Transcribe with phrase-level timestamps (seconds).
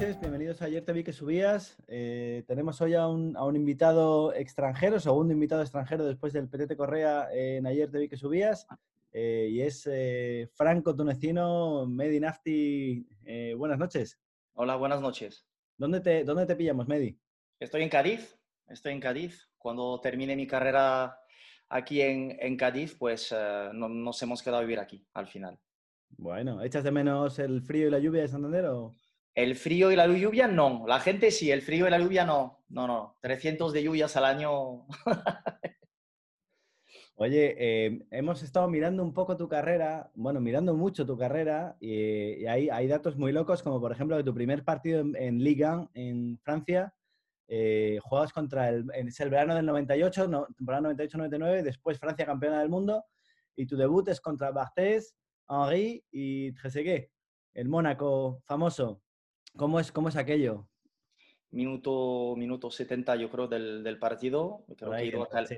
[0.00, 1.76] noches, bienvenidos a Ayer Te Vi que subías.
[1.88, 6.76] Eh, tenemos hoy a un, a un, invitado extranjero, segundo invitado extranjero después del Petete
[6.76, 8.68] Correa en Ayer Te Vi que subías.
[9.10, 13.08] Eh, y es eh, Franco Tunecino Medi Nafti.
[13.56, 14.20] Buenas noches.
[14.52, 15.44] Hola, buenas noches.
[15.76, 17.18] ¿Dónde te, ¿Dónde te pillamos, Medi?
[17.58, 18.38] Estoy en Cádiz,
[18.68, 19.50] estoy en Cádiz.
[19.58, 21.18] Cuando termine mi carrera
[21.68, 23.34] aquí en, en Cádiz, pues
[23.72, 25.58] no, nos hemos quedado a vivir aquí al final.
[26.10, 28.94] Bueno, ¿echas de menos el frío y la lluvia de Santander o...?
[29.38, 30.84] El frío y la lluvia no.
[30.88, 32.64] La gente sí, el frío y la lluvia no.
[32.70, 33.18] No, no.
[33.20, 34.84] 300 de lluvias al año.
[37.14, 42.46] Oye, eh, hemos estado mirando un poco tu carrera, bueno, mirando mucho tu carrera, y,
[42.46, 46.40] hay, datos muy locos, como por ejemplo que tu primer partido en, en Liga en
[46.40, 46.92] Francia,
[47.46, 52.58] eh, juegas contra el, es el verano del 98, no, temporada 98-99, después Francia campeona
[52.58, 53.04] del mundo,
[53.54, 55.14] y tu debut es contra Barthez,
[55.48, 57.12] Henri y Trezeguet,
[57.54, 59.00] el Mónaco famoso.
[59.56, 60.68] ¿Cómo es, cómo es aquello?
[61.50, 64.64] Minuto, minuto 70, yo creo, del, del partido.
[64.76, 65.46] Creo ahí, que cal...
[65.46, 65.56] sí.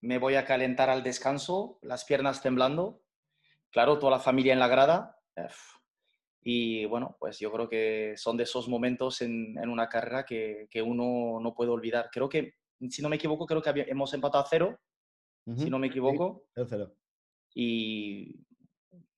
[0.00, 3.02] Me voy a calentar al descanso, las piernas temblando.
[3.70, 5.18] Claro, toda la familia en la grada.
[6.42, 10.68] Y bueno, pues yo creo que son de esos momentos en, en una carrera que,
[10.70, 12.10] que, uno no puede olvidar.
[12.10, 12.54] Creo que,
[12.88, 14.80] si no me equivoco, creo que hemos empatado a cero,
[15.46, 15.64] uh -huh.
[15.64, 16.44] si no me equivoco.
[16.54, 16.94] Sí, cero.
[17.54, 18.46] Y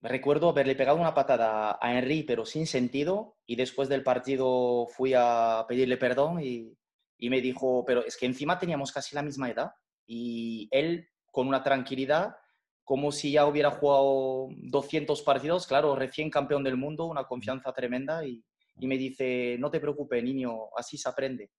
[0.02, 5.14] recuerdo haberle pegado una patada a Henry, pero sin sentido, y después del partido fui
[5.16, 6.76] a pedirle perdón y,
[7.18, 9.72] y, me dijo, pero es que encima teníamos casi la misma edad,
[10.06, 12.36] y él con una tranquilidad,
[12.84, 18.26] como si ya hubiera jugado 200 partidos, claro, recién campeón del mundo, una confianza tremenda,
[18.26, 18.44] y,
[18.78, 21.50] y me dice, no te preocupes, niño, así se aprende.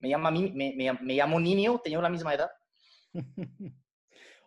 [0.00, 2.50] Me, llama, me, me, me llamo niño, tenía la misma edad.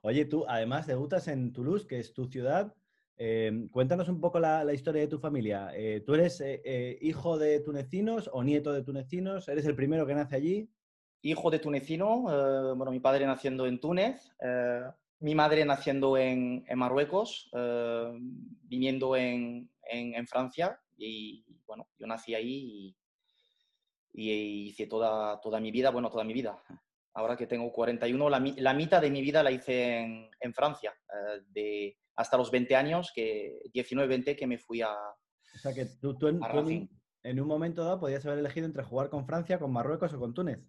[0.02, 2.76] Oye, tú además debutas en Toulouse, que es tu ciudad,
[3.18, 5.72] eh, cuéntanos un poco la, la, historia de tu familia.
[5.74, 9.48] Eh, ¿Tú eres eh, eh, hijo de tunecinos o nieto de tunecinos?
[9.48, 10.70] ¿Eres el primero que nace allí?
[11.22, 12.26] Hijo de tunecino.
[12.30, 14.82] Eh, bueno, mi padre naciendo en Túnez, eh,
[15.20, 17.50] mi madre naciendo en, en Marruecos,
[18.64, 20.78] viniendo en, en, en, Francia.
[20.98, 22.96] Y bueno, yo nací ahí
[24.14, 26.62] y, y, hice toda, toda mi vida, bueno, toda mi vida.
[27.14, 30.94] Ahora que tengo 41, la, la mitad de mi vida la hice en Francia.
[31.48, 34.92] de hasta los 20 años, que 19, 20, que me fui a.
[34.92, 36.90] O sea que tú, tú, en, tú
[37.24, 40.34] en, un momento dado podías haber elegido entre jugar con Francia, con Marruecos o con
[40.34, 40.60] Túnez.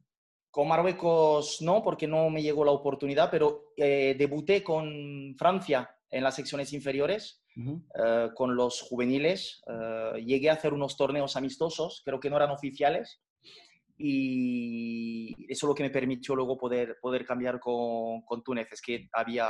[0.50, 6.22] Con Marruecos no, porque no me llegó la oportunidad, pero eh, debuté con Francia en
[6.22, 7.84] las secciones inferiores, uh -huh.
[7.94, 9.62] eh, con los juveniles.
[9.66, 13.20] Eh, llegué a hacer unos torneos amistosos, creo que no eran oficiales,
[13.98, 18.82] y eso es lo que me permitió luego poder, poder cambiar con, con Túnez, es
[18.82, 19.48] que había,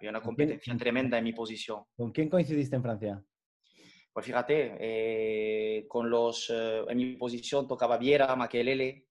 [0.00, 1.84] había una competencia tremenda en mi posición.
[1.94, 3.22] ¿Con quién coincidiste en Francia?
[4.12, 9.06] Pues fíjate, eh, con los, eh, en mi posición tocaba Viera, Maquelele.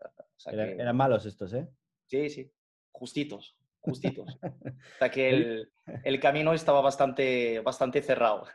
[0.00, 1.68] O sea Era, que, eran malos estos, ¿eh?
[2.06, 2.52] Sí, sí,
[2.90, 4.26] justitos, justitos.
[4.42, 5.72] o sea que el,
[6.02, 8.46] el, camino estaba bastante, bastante cerrado.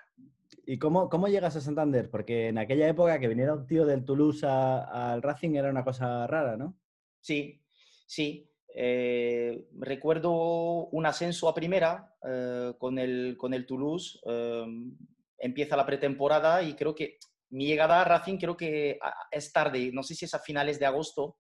[0.66, 2.10] ¿Y cómo, cómo llegas a Santander?
[2.12, 6.28] Porque en aquella época que viniera un tío del Toulouse al Racing era una cosa
[6.28, 6.78] rara, ¿no?
[7.22, 7.64] Sí,
[8.06, 8.49] sí.
[8.75, 14.19] Eh, recuerdo un ascenso a primera eh, con, el, con el Toulouse.
[14.25, 14.66] Eh,
[15.38, 17.18] empieza la pretemporada y creo que
[17.52, 19.00] mi llegada a Racing creo que
[19.31, 21.38] es tarde, no sé si es a finales de agosto.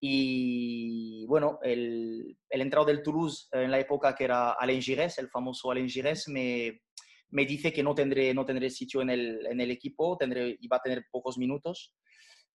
[0.00, 5.28] Y bueno, el, el entrado del Toulouse en la época que era Alain Giresse, el
[5.28, 6.82] famoso Alain Giresse, me,
[7.30, 10.76] me dice que no tendré, no tendré sitio en el, en el equipo, tendré, iba
[10.76, 11.94] a tener pocos minutos.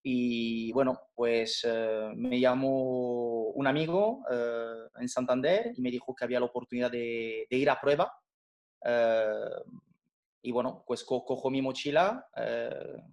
[0.06, 6.26] Y bueno, pues eh, me llamó un amigo eh, en Santander y me dijo que
[6.26, 8.14] había la oportunidad de, ir a prueba.
[8.86, 9.50] Eh,
[10.42, 12.28] y bueno, pues co cojo mi mochila,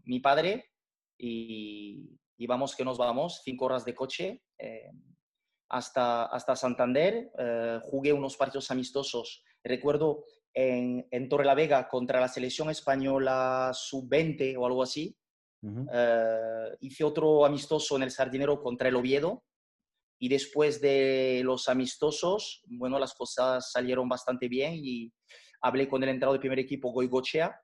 [0.02, 0.72] mi padre
[1.16, 2.18] y,
[2.48, 4.42] vamos que nos vamos, cinco horas de coche
[5.68, 7.30] hasta, hasta Santander.
[7.84, 9.44] jugué unos partidos amistosos.
[9.62, 11.28] Recuerdo en, en
[11.88, 15.16] contra la selección española sub-20 o algo así
[15.62, 16.72] Uh -huh.
[16.72, 19.44] uh, hice otro amistoso en el Sardinero contra el Oviedo
[20.18, 25.12] y después de los amistosos, bueno, las cosas salieron bastante bien y
[25.62, 27.54] hablé con el entrado del primer equipo, Goigochea,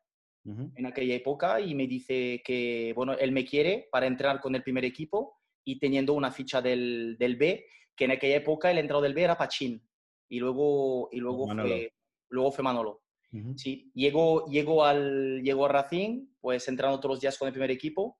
[0.44, 0.72] uh -huh.
[0.74, 4.62] en aquella época y me dice que, bueno, él me quiere para entrenar con el
[4.62, 7.66] primer equipo y teniendo una ficha del, del B,
[7.96, 9.82] que en aquella época el entrado del B era Pachín
[10.28, 11.92] y luego, y luego, fue,
[12.30, 13.02] luego fue Manolo.
[13.32, 13.58] Uh -huh.
[13.58, 17.70] Sí, llegó, llegó, al, llegó a Racing, pues entrando todos los días con el primer
[17.70, 18.18] equipo.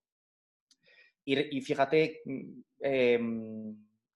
[1.24, 2.22] Y, y fíjate,
[2.80, 3.18] eh,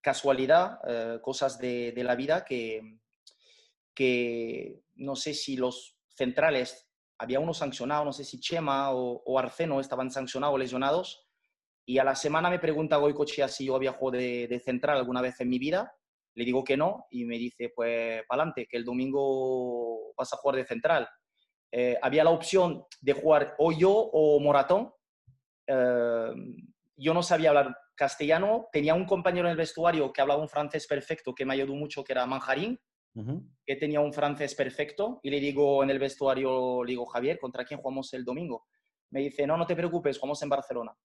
[0.01, 2.99] casualidad, eh, cosas de, la vida que,
[3.95, 6.89] que no sé si los centrales
[7.19, 11.27] había uno sancionado, no sé si Chema o, Arceno estaban sancionados o lesionados.
[11.85, 15.41] Y a la semana me pregunta Goicochea si yo había jugado de, central alguna vez
[15.41, 15.95] en mi vida.
[16.35, 20.37] Le digo que no y me dice, pues, para adelante, que el domingo vas a
[20.37, 21.09] jugar de central.
[21.73, 24.93] Eh, había la opción de jugar o yo o Moratón.
[25.67, 26.33] Eh,
[26.97, 28.69] yo no sabía hablar castellano.
[28.73, 32.05] Tenía un compañero en el vestuario que hablaba un francés perfecto que me ayudó mucho,
[32.05, 32.79] que era Manjarín
[33.67, 37.65] que tenía un francés perfecto y le digo en el vestuario, le digo, Javier, ¿contra
[37.65, 38.67] quién jugamos el domingo?
[39.11, 40.97] Me dice, no, no te preocupes, jugamos en Barcelona.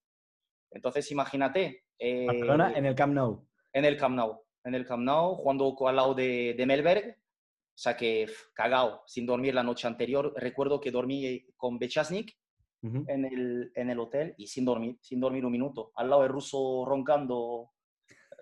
[0.71, 1.85] Entonces, imagínate.
[1.97, 3.47] Eh, Barcelona en el Camp Nou.
[3.73, 4.44] En el Camp Nou.
[4.65, 7.11] En el Camp Nou, jugando al lado de, de Melberg.
[7.11, 10.33] O sea que, cagao, sin dormir la noche anterior.
[10.35, 12.37] Recuerdo que dormí con Bechasnik
[12.81, 15.91] en, el, en el hotel y sin dormir, sin dormir un minuto.
[15.95, 17.71] Al lado del ruso roncando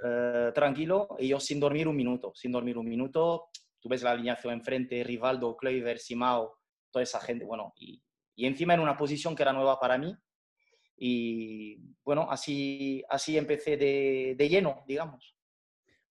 [0.04, 3.50] eh, tranquilo y yo sin dormir un minuto, sin dormir un minuto.
[3.80, 6.60] Tú ves la alineación enfrente, Rivaldo, Kleiber, Simao,
[6.92, 8.02] toda esa gente, bueno, y,
[8.36, 10.16] y encima en una posición que era nueva para mí.
[10.96, 15.33] Y bueno, así, así empecé de, de lleno, digamos.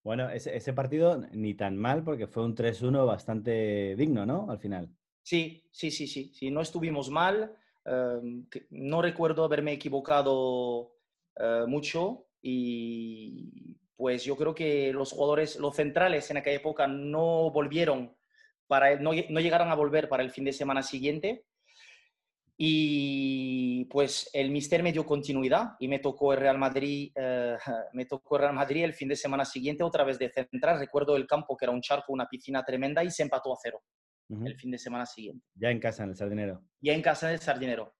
[0.02, 4.50] Bueno, ese, ese, partido ni tan mal porque fue un 3-1 bastante digno, ¿no?
[4.50, 4.88] Al final.
[5.22, 7.54] Sí, sí, sí, sí, no estuvimos mal.
[7.84, 8.20] Eh,
[8.70, 10.96] no recuerdo haberme equivocado
[11.36, 17.50] eh, mucho y pues yo creo que los jugadores, los centrales en aquella época no
[17.52, 18.16] volvieron,
[18.66, 21.44] para, no, no llegaron a volver para el fin de semana siguiente.
[22.56, 27.56] Y pues el Mister me dio continuidad y me tocó el Real Madrid, eh,
[27.92, 30.78] me tocó el Real Madrid el fin de semana siguiente otra vez de central.
[30.78, 33.82] Recuerdo el campo que era un charco, una piscina tremenda y se empató a cero
[34.44, 35.44] el fin de semana siguiente.
[35.54, 36.64] Ya en casa, en el Sardinero.
[36.80, 37.94] Ya en casa en el Sardinero.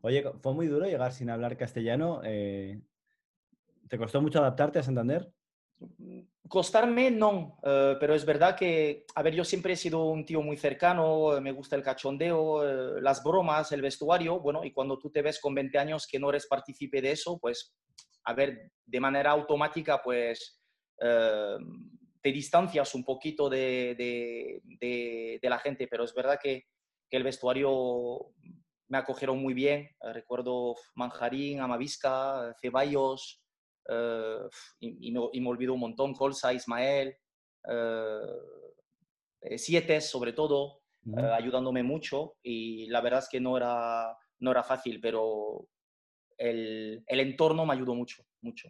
[0.00, 2.22] Oye, fue muy duro llegar sin hablar castellano.
[2.24, 2.80] Eh,
[3.88, 5.30] ¿Te costó mucho adaptarte a Santander?
[6.48, 10.40] Costarme no, eh, pero es verdad que, a ver, yo siempre he sido un tío
[10.40, 14.98] muy cercano, eh, me gusta el cachondeo, eh, las bromas, el vestuario, bueno, y cuando
[14.98, 17.76] tú te ves con 20 años que no eres partícipe de eso, pues,
[18.24, 20.60] a ver, de manera automática, pues,
[20.98, 23.94] te distancias un poquito de,
[24.80, 26.64] de, la gente, pero es verdad que,
[27.08, 28.32] que el vestuario
[28.88, 33.40] me acogieron muy bien, recuerdo Manjarín, Amavisca, Ceballos,
[33.88, 34.48] eh,
[34.80, 37.16] y, me, olvido un montón, Colsa, Ismael,
[37.68, 38.20] eh,
[39.40, 40.82] eh, Siete sobre todo,
[41.32, 45.66] ayudándome mucho y la verdad es que no era, no era fácil, pero
[46.36, 48.68] el, el entorno me ayudó mucho, mucho.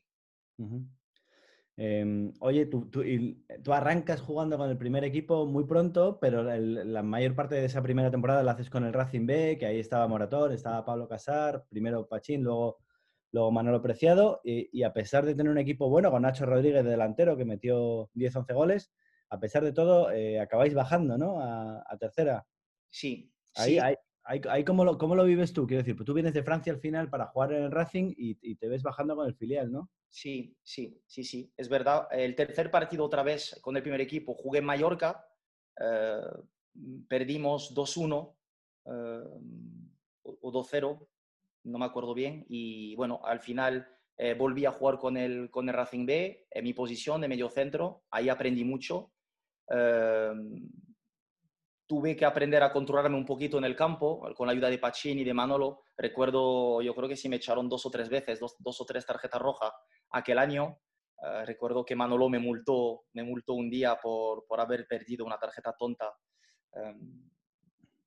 [1.80, 7.36] Em, oye, tú, tú, arrancas jugando con el primer equipo muy pronto, pero la mayor
[7.36, 10.52] parte de esa primera temporada la haces con el Racing B, que ahí estaba Moratón,
[10.52, 12.78] estaba Pablo Casar, primero Pachín, luego
[13.32, 16.90] Luego Manolo Preciado, y, a pesar de tener un equipo bueno, con Nacho Rodríguez de
[16.90, 18.92] delantero, que metió 10-11 goles,
[19.28, 21.40] a pesar de todo, eh, acabáis bajando, ¿no?
[21.40, 22.46] A, tercera.
[22.88, 23.30] Sí.
[23.54, 23.78] Ahí,
[24.28, 25.66] Ahí, ¿cómo, lo, ¿cómo, lo, vives tú?
[25.66, 28.56] Quiero decir, pues tú vienes de Francia al final para jugar en el Racing y,
[28.56, 29.90] te ves bajando con el filial, ¿no?
[30.10, 31.50] Sí, sí, sí, sí.
[31.56, 32.08] Es verdad.
[32.10, 35.26] El tercer partido otra vez con el primer equipo jugué en Mallorca,
[35.80, 36.20] eh,
[37.08, 38.36] perdimos 2-1
[38.84, 39.24] eh,
[40.24, 41.08] o 2-0
[41.70, 45.68] no me acuerdo bien, y bueno, al final eh, volví a jugar con el, con
[45.68, 49.12] el Racing B, en mi posición de medio centro, ahí aprendí mucho.
[49.68, 50.68] Em,
[51.86, 55.22] tuve que aprender a controlarme un poquito en el campo, con la ayuda de Pacini
[55.22, 55.82] y de Manolo.
[55.96, 59.06] Recuerdo, yo creo que sí me echaron dos o tres veces, dos, dos o tres
[59.06, 59.72] tarjetas rojas
[60.10, 60.80] aquel año.
[61.22, 65.38] Eh, recuerdo que Manolo me multó, me multó un día por, por haber perdido una
[65.38, 66.12] tarjeta tonta.
[66.72, 67.30] Em,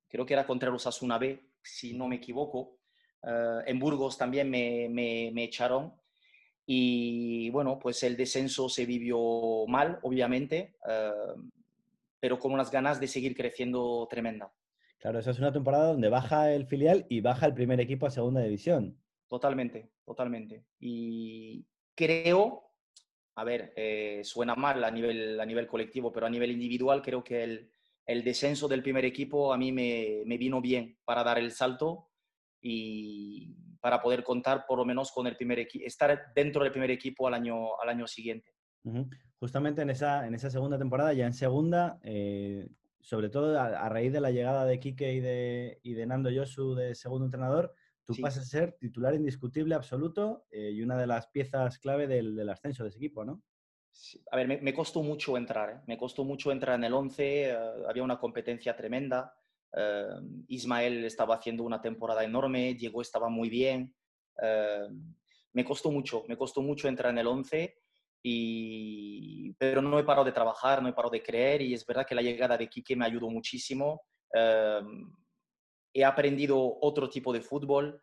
[0.08, 2.81] creo que era contra el Osasuna B, si no me equivoco.
[3.22, 5.94] Eh, en Burgos también me, me, echaron.
[6.66, 11.10] Y bueno, pues el descenso se vivió mal, obviamente, eh,
[12.20, 14.52] pero con unas ganas de seguir creciendo tremenda.
[14.98, 18.10] Claro, esa es una temporada donde baja el filial y baja el primer equipo a
[18.10, 18.96] segunda división.
[19.28, 20.64] Totalmente, totalmente.
[20.78, 22.70] Y creo,
[23.34, 27.24] a ver, eh, suena mal a nivel, a nivel colectivo, pero a nivel individual creo
[27.24, 27.70] que el,
[28.06, 32.11] el descenso del primer equipo a mí me, me, vino bien para dar el salto
[32.62, 36.92] y para poder contar por lo menos con el primer equipo, estar dentro del primer
[36.92, 38.54] equipo al año, al año siguiente.
[39.38, 42.68] Justamente en esa, en esa segunda temporada, ya en segunda, eh,
[43.00, 46.74] sobre todo a, raíz de la llegada de Quique y de, y de Nando Yosu
[46.76, 51.26] de segundo entrenador, tú pasas a ser titular indiscutible absoluto eh, y una de las
[51.28, 53.42] piezas clave del, del ascenso de ese equipo, ¿no?
[54.30, 55.80] A ver, me, me, costó mucho entrar, ¿eh?
[55.86, 57.52] me costó mucho entrar en el 11,
[57.86, 59.34] había una competencia tremenda.
[59.74, 63.94] Em, Ismael estaba haciendo una temporada enorme, Diego estaba muy bien.
[64.36, 65.14] Em,
[65.52, 67.78] me costó mucho, me costó mucho entrar en el 11,
[68.22, 72.06] y, pero no he parado de trabajar, no he parado de creer y es verdad
[72.06, 74.02] que la llegada de Quique me ayudó muchísimo.
[74.32, 75.10] Em,
[75.94, 78.00] he aprendido otro tipo de fútbol,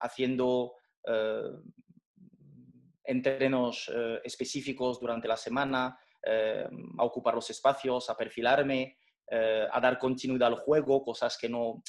[0.00, 0.74] haciendo
[3.04, 3.88] entrenos
[4.24, 5.96] específicos durante la semana,
[6.98, 8.96] a ocupar los espacios, a perfilarme,
[9.30, 11.82] a dar continuidad al juego, cosas que, no,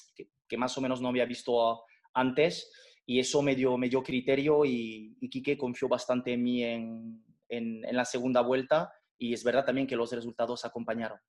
[0.47, 2.71] que, más o menos no había visto antes.
[3.05, 7.23] Y eso me dio, me dio criterio y, y Quique confió bastante en mí en,
[7.49, 11.19] en, la segunda vuelta y es verdad también que los resultados acompañaron.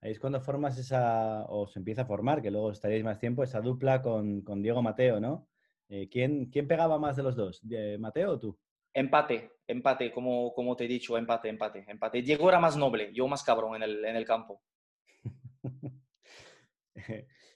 [0.00, 3.42] Ahí es cuando formas esa, o se empieza a formar, que luego estaréis más tiempo,
[3.42, 5.48] esa dupla con, con Diego Mateo, ¿no?
[5.88, 7.62] Eh, ¿quién, ¿quién, pegaba más de los dos?
[7.98, 8.58] ¿Mateo o tú?
[8.92, 12.22] Empate, empate, como, como te he dicho, empate, empate, empate.
[12.22, 14.62] Diego era más noble, yo más cabrón en el, en el campo.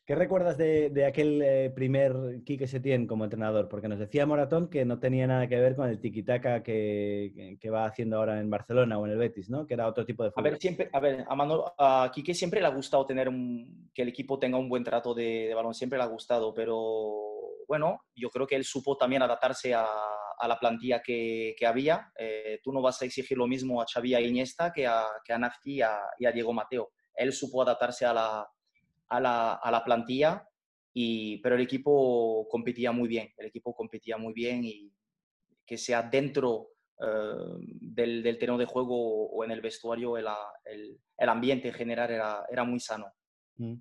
[0.08, 3.68] ¿Qué recuerdas de, aquel eh, primer Quique Setién como entrenador?
[3.68, 7.70] Porque nos decía Moratón que no tenía nada que ver con el tiquitaca que, que
[7.70, 9.66] va haciendo ahora en Barcelona o en el Betis, ¿no?
[9.66, 10.46] Que era otro tipo de fútbol.
[10.46, 13.28] A ver, siempre, a ver, a, a Quique siempre le ha gustado tener
[13.92, 18.00] que el equipo tenga un buen trato de, balón, siempre le ha gustado, pero bueno,
[18.14, 19.86] yo creo que él supo también adaptarse a,
[20.38, 22.10] a la plantilla que, que había.
[22.18, 25.32] Eh, tú no vas a exigir lo mismo a Xavi y Iniesta que a, que
[25.32, 26.92] a Nafti y a, y a Diego Mateo.
[27.18, 28.48] Él supo adaptarse a la
[29.08, 30.46] a la, plantilla,
[30.92, 34.92] y, pero el equipo competía muy bien, el equipo competía muy bien y
[35.64, 36.70] que sea dentro
[37.00, 40.26] eh, del, del, terreno de juego o en el vestuario, el,
[40.64, 43.06] el, ambiente en general era, era muy sano.
[43.56, 43.74] Mm.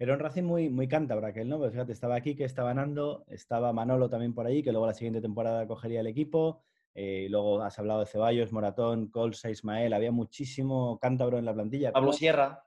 [0.00, 1.58] Era un Racing muy, muy cántabra aquel, ¿no?
[1.58, 4.94] Pues fíjate, estaba aquí, que estaba Nando, estaba Manolo también por ahí, que luego la
[4.94, 6.62] siguiente temporada cogería el equipo.
[6.94, 9.92] Eh, luego has hablado de Ceballos, Moratón, Colsa, Ismael.
[9.92, 11.90] Había muchísimo cántabro en la plantilla.
[11.90, 12.62] Pablo Sierra.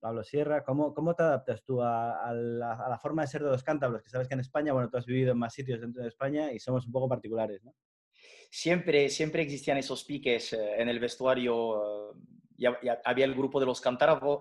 [0.00, 4.02] Pablo Sierra, ¿cómo, cómo te adaptas tú a, la, forma de ser de los cántabros?
[4.02, 6.52] Que sabes que en España, bueno, tú has vivido en más sitios dentro de España
[6.52, 7.74] y somos un poco particulares, ¿no?
[8.50, 12.14] Siempre, siempre existían esos piques eh, en el vestuario.
[12.56, 13.82] Ya, había el grupo de los,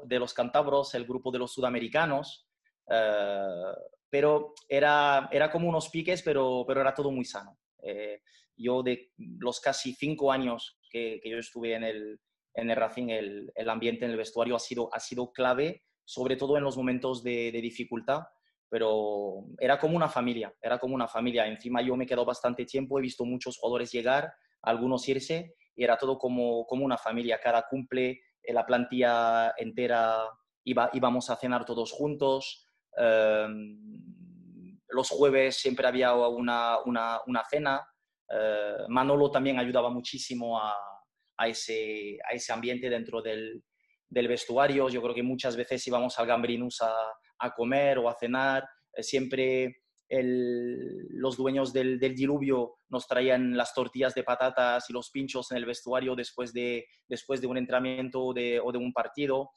[0.05, 2.47] de los cántabros, el grupo de los sudamericanos,
[2.89, 3.73] eh,
[4.09, 7.59] pero era, era como unos piques, pero, pero era todo muy sano.
[7.83, 8.21] Eh,
[8.55, 12.19] yo de los casi cinco años que, que yo estuve en el,
[12.57, 16.35] en el Racing el, el, ambiente en el vestuario ha sido, ha sido clave, sobre
[16.35, 18.23] todo en los momentos de, dificultad,
[18.67, 21.45] pero era como una familia, era como una familia.
[21.45, 24.33] Encima yo me he quedado bastante tiempo, he visto muchos jugadores llegar,
[24.63, 27.39] algunos irse, y era todo como, como una familia.
[27.39, 30.17] Cada cumple, eh, la plantilla entera
[30.63, 32.65] iba, íbamos a cenar todos juntos.
[32.97, 37.87] Em, los jueves siempre había una, una, una cena.
[38.29, 40.96] Eh, Manolo también ayudaba muchísimo a,
[41.37, 43.63] a ese, a ese ambiente dentro del,
[44.09, 44.89] del, vestuario.
[44.89, 46.93] Yo creo que muchas veces íbamos al Gambrinus a,
[47.39, 53.73] a comer o a cenar, eh, siempre los dueños del, del, diluvio nos traían las
[53.73, 58.23] tortillas de patatas y los pinchos en el vestuario después de, después de un entrenamiento
[58.23, 59.49] o de un partido.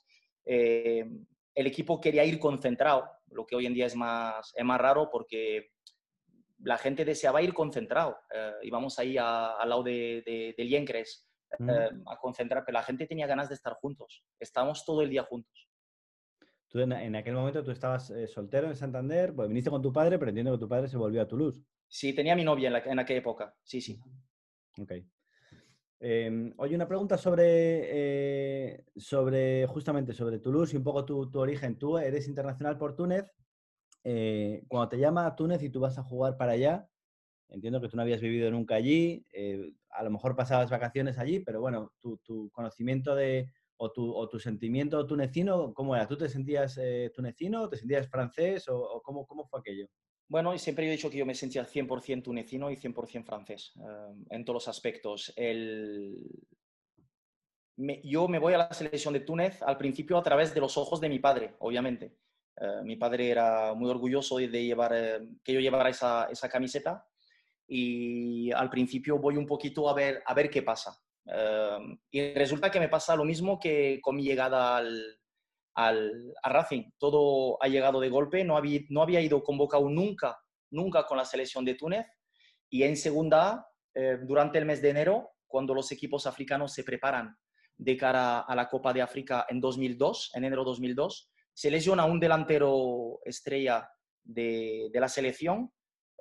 [0.44, 1.04] Eh,
[1.54, 5.08] el equipo quería ir concentrado, lo que hoy en día es más, es más raro
[5.10, 5.70] porque
[6.62, 8.18] la gente deseaba ir concentrado.
[8.34, 10.22] Eh, íbamos ahí al lado de,
[10.56, 10.64] de,
[11.58, 14.24] eh, a concentrar, pero la gente tenía ganas de estar juntos.
[14.38, 15.68] Estábamos todo el día juntos.
[16.68, 20.18] Tú en, aquel momento tú estabas eh, soltero en Santander, pues viniste con tu padre,
[20.18, 21.64] pero entiendo que tu padre se volvió a Toulouse.
[21.88, 23.98] Sí, tenía mi novia en, aquella época, sí, sí.
[24.78, 24.92] Ok.
[25.98, 31.40] Em, oye, una pregunta sobre, eh, sobre, justamente sobre Toulouse y un poco tu, tu
[31.40, 31.76] origen.
[31.76, 33.26] Tú eres internacional por Túnez.
[34.68, 36.89] cuando te llama a Túnez y tú vas a jugar para allá,
[37.50, 39.24] entiendo que tú no habías vivido nunca allí,
[39.90, 43.90] a lo mejor pasabas vacaciones allí, pero bueno, tu, conocimiento de, o
[44.28, 46.06] tu, sentimiento tunecino, ¿cómo era?
[46.06, 49.88] ¿Tú te sentías eh, tunecino, te sentías francés o, cómo, cómo, fue aquello?
[50.28, 54.44] Bueno, siempre he dicho que yo me sentía 100% tunecino y 100% francés, eh, en
[54.44, 55.32] todos los aspectos.
[55.34, 56.16] El...
[57.76, 61.00] yo me voy a la selección de Túnez al principio a través de los ojos
[61.00, 62.16] de mi padre, obviamente.
[62.60, 64.92] Eh, mi padre era muy orgulloso de, llevar,
[65.42, 67.09] que yo llevara esa, esa camiseta
[67.72, 71.00] y al principio voy un poquito a ver, a ver qué pasa.
[71.24, 75.20] Em, y resulta que me pasa lo mismo que con mi llegada al,
[75.74, 76.90] al a Racing.
[76.98, 80.36] Todo ha llegado de golpe, no había, no había ido convocado nunca,
[80.72, 82.06] nunca con la selección de Túnez.
[82.68, 87.36] Y en segunda, eh, durante el mes de enero, cuando los equipos africanos se preparan
[87.76, 92.18] de cara a la Copa de África en 2002, en enero 2002, se lesiona un
[92.18, 93.88] delantero estrella
[94.24, 95.72] de, de la selección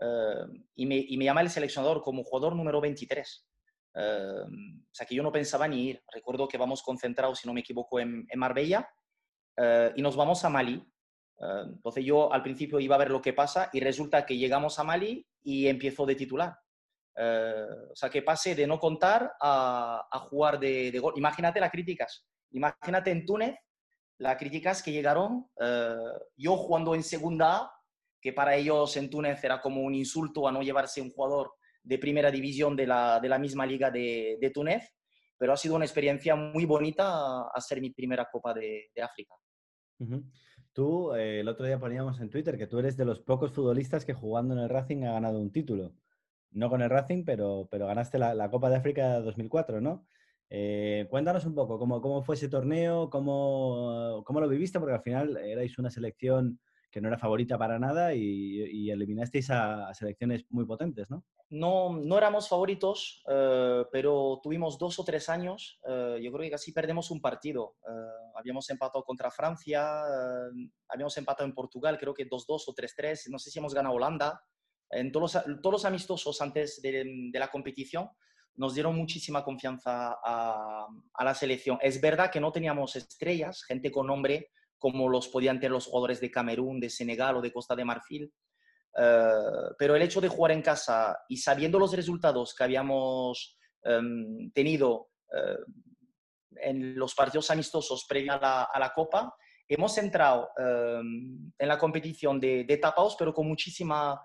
[0.02, 3.48] eh, y, me, y, me, llama el seleccionador como jugador número 23.
[3.96, 6.04] Eh, o sea que yo no pensaba ni ir.
[6.14, 8.90] Recuerdo que vamos concentrados, si no me equivoco, en, en Marbella
[9.58, 10.84] eh, y nos vamos a Mali.
[11.40, 14.84] entonces yo al principio iba a ver lo que pasa y resulta que llegamos a
[14.84, 16.58] Mali y empiezo de titular.
[17.16, 21.14] o sea que pase de no contar a, a jugar de, de, gol.
[21.18, 22.26] Imagínate las críticas.
[22.52, 23.56] Imagínate en Túnez
[24.20, 25.96] las críticas que llegaron, eh,
[26.36, 27.79] yo jugando en segunda A,
[28.22, 31.52] que para ellos en Túnez era como un insulto a no llevarse un jugador
[31.84, 34.94] de primera división de la, de la misma liga de, Túnez,
[35.38, 39.34] pero ha sido una experiencia muy bonita hacer mi primera Copa de, África.
[40.74, 44.06] Tú, eh, el otro día poníamos en Twitter que tú eres de los pocos futbolistas
[44.06, 45.94] que jugando en el Racing ha ganado un título.
[46.52, 50.06] No con el Racing, pero, pero ganaste la, la Copa de África 2004, ¿no?
[50.50, 55.04] Eh, cuéntanos un poco cómo, cómo fue ese torneo, cómo, cómo, lo viviste, porque al
[55.04, 56.60] final erais una selección
[56.92, 61.24] que no era favorita para nada y, y eliminasteis a, selecciones muy potentes, ¿no?
[61.52, 65.80] No, no éramos favoritos, eh, pero tuvimos dos o tres años.
[65.88, 67.78] Eh, yo creo que casi perdemos un partido.
[67.88, 70.04] Eh, habíamos empatado contra Francia,
[70.88, 73.30] habíamos empatado en Portugal, creo que 2-2 o 3-3.
[73.30, 74.44] No sé si hemos ganado Holanda.
[74.92, 78.10] En todos los, amistosos antes de, la competición
[78.56, 80.88] nos dieron muchísima confianza a,
[81.20, 81.80] la selección.
[81.82, 86.20] Es verdad que no teníamos estrellas, gente con nombre como los podían tener los jugadores
[86.20, 88.34] de Camerún, de Senegal o de Costa de Marfil,
[88.96, 94.50] uh, pero el hecho de jugar en casa y sabiendo los resultados que habíamos um,
[94.52, 95.64] tenido uh,
[96.62, 98.40] en los partidos amistosos previa a
[98.80, 99.36] la, a Copa,
[99.68, 104.20] hemos entrado um, en la competición de, de tapados, pero con muchísima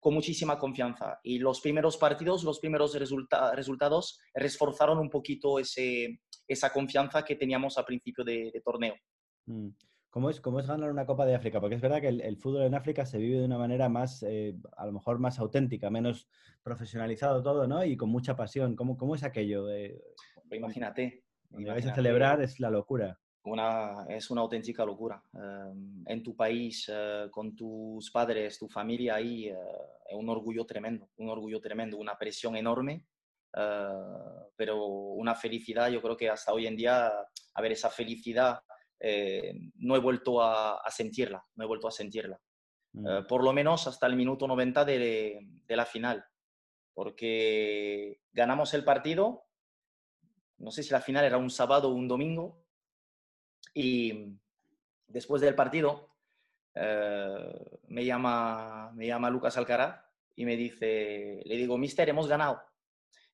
[0.00, 1.18] con muchísima confianza.
[1.22, 7.76] Y los primeros partidos, los primeros resulta resultados reforzaron un poquito esa confianza que teníamos
[7.78, 8.94] al principio de, de torneo.
[9.46, 9.70] Mm.
[10.18, 11.60] ¿Cómo es, ¿Cómo es ganar una Copa de África?
[11.60, 14.24] Porque es verdad que el, el fútbol en África se vive de una manera más,
[14.24, 16.28] eh, a lo mejor más auténtica, menos
[16.64, 17.84] profesionalizado todo, ¿no?
[17.84, 18.74] Y con mucha pasión.
[18.74, 19.70] ¿Cómo, cómo es aquello?
[19.70, 19.96] Eh,
[20.50, 21.22] imagínate.
[21.48, 25.22] Cuando vais a celebrar es la locura una, es una auténtica locura.
[25.32, 29.56] Uh, en tu país, uh, con tus padres, tu familia, ahí uh,
[30.08, 33.06] es un orgullo tremendo, un orgullo tremendo, una presión enorme,
[34.56, 37.06] pero una felicidad, yo creo que hasta hoy en día,
[37.54, 38.60] a ver, esa felicidad
[39.00, 42.40] eh, no he vuelto a, a, sentirla, no he vuelto a sentirla.
[42.90, 43.26] Mm.
[43.28, 46.24] por lo menos hasta el minuto 90 de, de la final,
[46.94, 49.44] porque ganamos el partido,
[50.56, 52.64] no sé si la final era un sábado o un domingo,
[53.74, 54.38] y
[55.06, 56.08] después del partido
[56.74, 60.00] eh, me, llama, me llama Lucas Alcaraz
[60.36, 62.62] y me dice, le digo, mister, hemos ganado.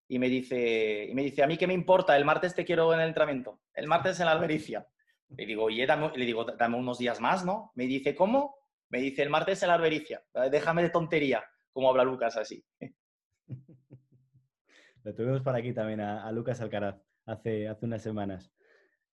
[0.09, 2.93] Y me dice, y me dice, a mí qué me importa, el martes te quiero
[2.95, 4.87] en el entrenamiento, el martes en la albericia.
[5.37, 7.73] Le digo, oye, dame, le digo, dame unos días más, ¿no?
[7.75, 8.57] Me dice, ¿cómo?
[8.89, 10.23] Me dice, el martes en la albericia.
[10.51, 12.65] Déjame de tontería, como habla Lucas así.
[15.03, 18.53] Lo tuvimos por aquí también a, a Lucas Alcaraz hace, hace unas semanas.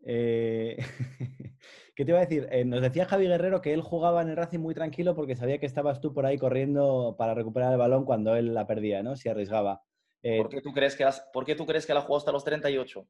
[0.04, 0.76] Eh,
[1.94, 2.48] ¿Qué te iba a decir?
[2.50, 5.58] Eh, nos decía Javi Guerrero que él jugaba en el Racing muy tranquilo porque sabía
[5.58, 9.16] que estabas tú por ahí corriendo para recuperar el balón cuando él la perdía, ¿no?
[9.16, 9.82] Si arriesgaba.
[10.22, 12.32] Eh, ¿Por, qué tú crees que has, ¿Por qué tú crees que la jugó hasta
[12.32, 13.06] los 38?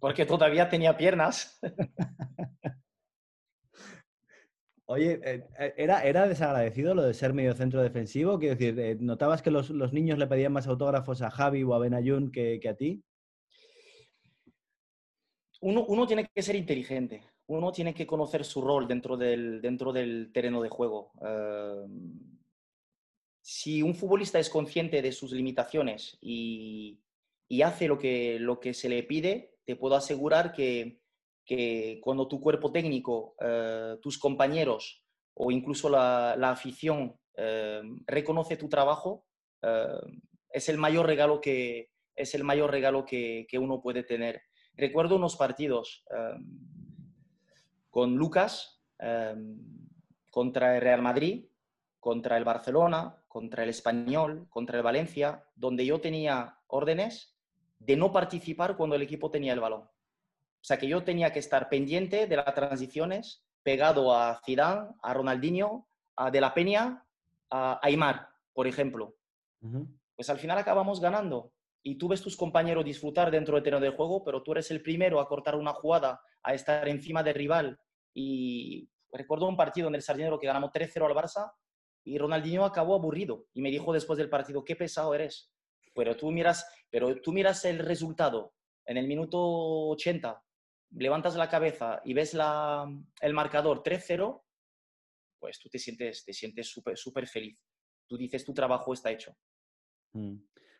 [0.00, 1.58] Porque todavía tenía piernas.
[4.90, 5.20] Oye,
[5.76, 8.38] ¿era, ¿era desagradecido lo de ser medio centro defensivo?
[8.38, 11.78] Quiero decir, ¿notabas que los, los, niños le pedían más autógrafos a Javi o a
[11.78, 13.04] Benayun que, que a ti?
[15.60, 19.92] uno, uno, tiene que ser inteligente, uno tiene que conocer su rol dentro del, dentro
[19.92, 21.12] del terreno de juego.
[21.16, 21.88] Uh,
[23.42, 27.00] si un futbolista es consciente de sus limitaciones y,
[27.48, 30.98] y, hace lo que, lo que se le pide, te puedo asegurar que,
[31.44, 35.04] que cuando tu cuerpo técnico, uh, tus compañeros
[35.34, 39.26] o incluso la, la afición uh, reconoce tu trabajo,
[40.50, 44.40] es el mayor regalo que, es el mayor regalo que, que uno puede tener.
[44.74, 46.04] Recuerdo unos partidos
[47.90, 48.80] con Lucas
[50.30, 51.46] contra el Real Madrid,
[51.98, 57.37] contra el Barcelona, contra el Español, contra el Valencia, donde yo tenía órdenes
[57.78, 59.82] de no participar cuando el equipo tenía el balón.
[59.82, 65.14] O sea que yo tenía que estar pendiente de las transiciones, pegado a Zidane, a
[65.14, 67.06] Ronaldinho, a De la Peña,
[67.50, 69.14] a Aymar, por ejemplo.
[69.60, 69.98] Uh -huh.
[70.16, 73.96] Pues al final acabamos ganando y tú ves tus compañeros disfrutar dentro del terreno de
[73.96, 77.78] juego, pero tú eres el primero a cortar una jugada, a estar encima del rival.
[78.14, 81.52] Y recuerdo un partido en el Sardinero que ganamos 3-0 al Barça
[82.04, 85.52] y Ronaldinho acabó aburrido y me dijo después del partido, qué pesado eres.
[85.98, 88.54] Pero tú miras, pero tú miras el resultado
[88.86, 89.38] en el minuto
[89.88, 90.40] 80,
[90.92, 92.86] levantas la cabeza y ves la,
[93.20, 94.42] el marcador 3-0,
[95.40, 97.60] pues tú te sientes te sientes súper súper feliz.
[98.06, 99.36] Tú dices, tu trabajo está hecho.
[100.12, 100.36] Mm.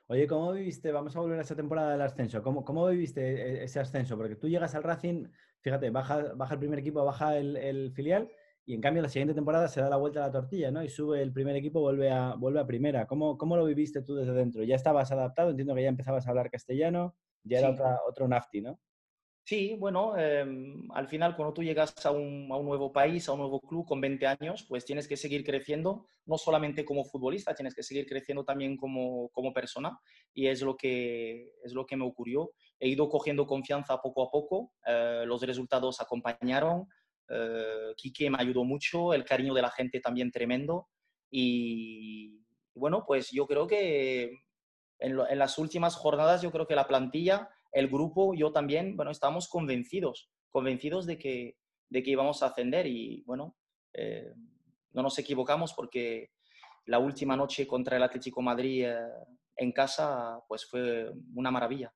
[0.06, 0.92] Oye, ¿cómo viviste?
[0.92, 2.40] Vamos a volver a esa temporada del ascenso.
[2.42, 4.16] ¿Cómo, ¿Cómo, viviste e, ese ascenso?
[4.16, 5.26] Porque tú llegas al Racing,
[5.60, 8.30] fíjate, baja, baja el primer equipo, baja el, filial,
[8.68, 10.82] y en cambio la siguiente temporada se da la vuelta a la tortilla, ¿no?
[10.84, 13.06] Y sube el primer equipo, vuelve a, vuelve a primera.
[13.06, 14.62] ¿Cómo, ¿Cómo lo viviste tú desde dentro?
[14.62, 15.48] ¿Ya estabas adaptado?
[15.48, 17.74] Entiendo que ya empezabas a hablar castellano, ya era sí.
[17.74, 18.78] otra, otro nafti, ¿no?
[19.48, 23.58] Sí, bueno, em, al final cuando tú llegas a un, nuevo país, a un nuevo
[23.58, 27.82] club con 20 años, pues tienes que seguir creciendo, no solamente como futbolista, tienes que
[27.82, 29.98] seguir creciendo también como, persona
[30.34, 32.50] y es lo, que, es lo que me ocurrió.
[32.78, 36.86] He ido cogiendo confianza poco a poco, eh, los resultados acompañaron,
[37.28, 40.88] eh, Quique me ayudó mucho, el cariño de la gente también tremendo
[41.30, 42.42] y
[42.74, 44.40] bueno, pues yo creo que
[44.98, 49.48] en, las últimas jornadas yo creo que la plantilla el grupo, yo también, bueno, estábamos
[49.48, 51.56] convencidos, convencidos de que,
[51.90, 53.56] de que íbamos a ascender y bueno,
[53.92, 54.32] eh,
[54.92, 56.30] no nos equivocamos porque
[56.86, 58.96] la última noche contra el Atlético Madrid eh,
[59.56, 61.92] en casa, pues fue una maravilla.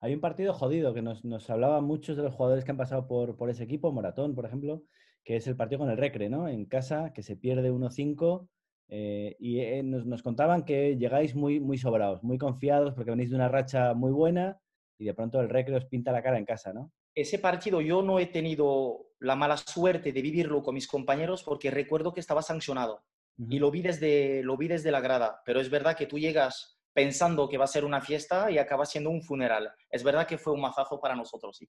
[0.00, 3.06] Hay un partido jodido que nos, nos hablaban muchos de los jugadores que han pasado
[3.08, 4.84] por, por ese equipo, Moratón, por ejemplo,
[5.24, 6.48] que es el partido con el Recre, ¿no?
[6.48, 8.48] En casa, que se pierde 1-5.
[8.90, 13.36] Eh, y nos, nos, contaban que llegáis muy, muy sobrados, muy confiados, porque venís de
[13.36, 14.58] una racha muy buena
[14.98, 16.90] y de pronto el recreo os pinta la cara en casa, ¿no?
[17.14, 21.70] Ese partido yo no he tenido la mala suerte de vivirlo con mis compañeros porque
[21.70, 23.02] recuerdo que estaba sancionado
[23.36, 26.77] y lo vi, desde, lo vi desde la grada, pero es verdad que tú llegas
[26.92, 29.70] pensando que va a ser una fiesta y acaba siendo un funeral.
[29.90, 31.68] Es verdad que fue un mazazo para nosotros, sí.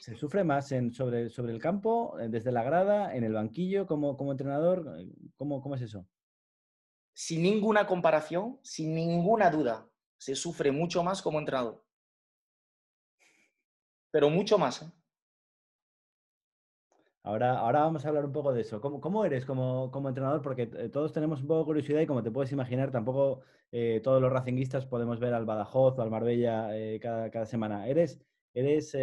[0.00, 3.86] ¿Se sufre más en, sobre, sobre el campo, eh, desde la grada, en el banquillo,
[3.86, 4.84] como, como entrenador?
[5.36, 6.06] ¿Cómo, ¿Cómo es eso?
[7.12, 11.84] Sin ninguna comparación, sin ninguna duda, se sufre mucho más como entrenador
[14.10, 14.82] pero mucho más.
[14.82, 14.90] ¿eh?
[17.28, 18.80] Ahora, ahora vamos a hablar un poco de eso.
[18.80, 20.40] ¿Cómo, eres como, como, entrenador?
[20.40, 24.00] Porque eh, todos tenemos un poco de curiosidad y como te puedes imaginar, tampoco eh,
[24.02, 26.70] todos los racinguistas podemos ver al Badajoz o al Marbella
[27.02, 27.86] cada, cada, semana.
[27.86, 28.18] ¿Eres,
[28.54, 28.96] eres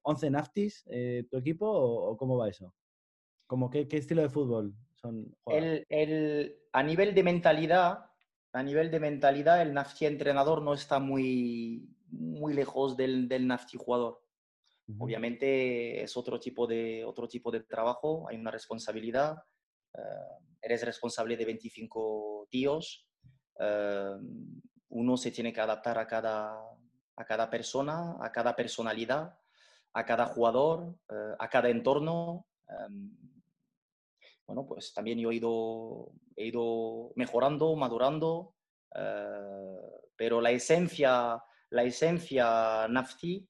[0.00, 0.84] 11 Naftis
[1.30, 2.72] tu equipo o, cómo va eso?
[3.46, 5.36] ¿Cómo, qué, qué, estilo de fútbol son?
[5.44, 8.06] El, el, a nivel de mentalidad,
[8.54, 13.76] a nivel de mentalidad, el Nafti entrenador no está muy, muy lejos del, del Nafti
[13.76, 14.22] jugador.
[14.96, 19.36] Obviamente es otro tipo de, otro tipo de trabajo, hay una responsabilidad,
[19.92, 20.00] eh,
[20.62, 23.06] eres responsable de 25 tíos,
[23.60, 24.16] eh,
[24.88, 26.58] uno se tiene que adaptar a cada,
[27.16, 29.38] a cada persona, a cada personalidad,
[29.92, 32.46] a cada jugador, eh, a cada entorno.
[34.46, 38.54] bueno, pues también yo he ido, he ido mejorando, madurando,
[40.16, 43.46] pero la esencia, la esencia Nafti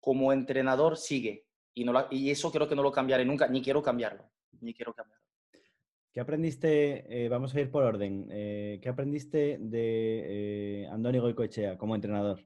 [0.00, 1.46] como entrenador sigue.
[1.74, 4.30] Y, no y eso creo que no lo cambiaré nunca, ni quiero cambiarlo.
[4.60, 5.18] Ni quiero cambiarlo.
[6.12, 11.78] ¿Qué aprendiste, eh, vamos a ir por orden, eh, ¿qué aprendiste de eh, Andoni Goicoechea
[11.78, 12.44] como entrenador?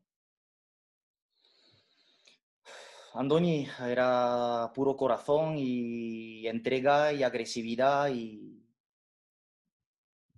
[3.14, 8.62] Andoni era puro corazón y entrega y agresividad y,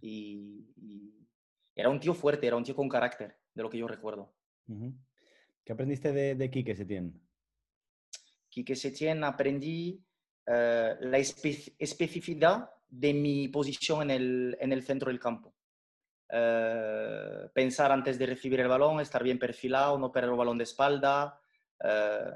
[0.01, 0.65] y,
[1.75, 4.33] era un tío fuerte, era un tío con carácter, de lo que yo recuerdo.
[5.65, 7.19] ¿Qué aprendiste de, de Quique Setién?
[8.51, 10.05] Quique Setién aprendí
[10.47, 15.55] eh, la especificidad de mi posición en el, en el centro del campo.
[16.29, 20.65] Eh, pensar antes de recibir el balón, estar bien perfilado, no perder el balón de
[20.65, 21.41] espalda.
[21.83, 22.33] Eh,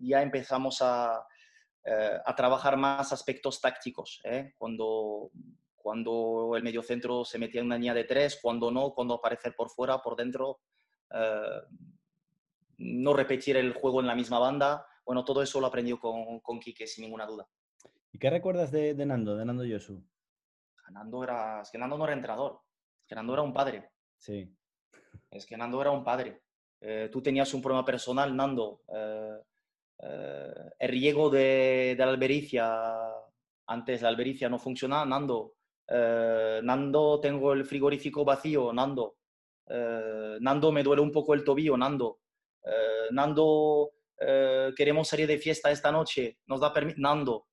[0.00, 1.16] ya empezamos a,
[2.24, 4.22] a, trabajar más aspectos tácticos.
[4.56, 5.30] Cuando,
[5.76, 9.68] cuando el mediocentro se metía en una línea de tres, cuando no, cuando aparecer por
[9.68, 10.60] fuera, por dentro
[12.80, 14.86] no repetir el juego en la misma banda.
[15.04, 17.46] Bueno, todo eso lo aprendió con, con Quique, sin ninguna duda.
[18.12, 20.02] ¿Y qué recuerdas de, Nando, de Nando Yosu?
[20.90, 22.60] Nando era, es que Nando no era entrenador,
[23.00, 23.90] es que Nando era un padre.
[24.18, 24.52] Sí.
[25.30, 26.42] Es que Nando era un padre.
[26.80, 28.82] Eh, tú tenías un problema personal, Nando.
[28.88, 29.38] Eh,
[30.02, 32.90] eh, el riego de, de, la albericia,
[33.66, 35.54] antes la albericia no funcionaba, Nando.
[36.62, 39.16] Nando, tengo el frigorífico vacío, Nando.
[39.68, 42.20] Nando, me duele un poco el tobillo, Nando.
[43.12, 47.46] Nando, eh, queremos salir de fiesta esta noche, nos da permiso, Nando,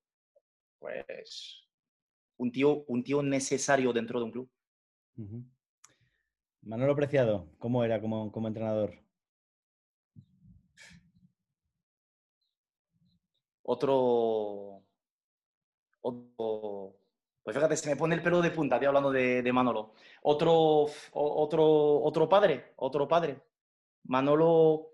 [0.78, 1.68] pues
[2.38, 4.50] un tío, un tío necesario dentro de un club.
[6.62, 8.94] Manolo Preciado, ¿cómo era como, como entrenador?
[13.62, 14.82] Otro,
[16.00, 16.96] otro,
[17.42, 19.92] pues fíjate, se me pone el pelo de punta, tío, hablando de, de, Manolo.
[20.22, 23.42] Otro, otro, otro padre, otro padre.
[24.04, 24.87] Manolo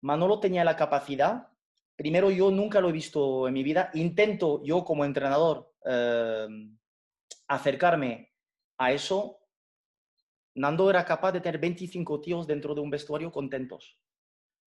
[0.00, 1.48] Manolo tenía la capacidad,
[1.96, 6.78] primero yo nunca lo he visto en mi vida, intento yo como entrenador em,
[7.48, 8.32] acercarme
[8.78, 9.40] a eso.
[10.54, 13.98] Nando era capaz de tener 25 tíos dentro de un vestuario contentos.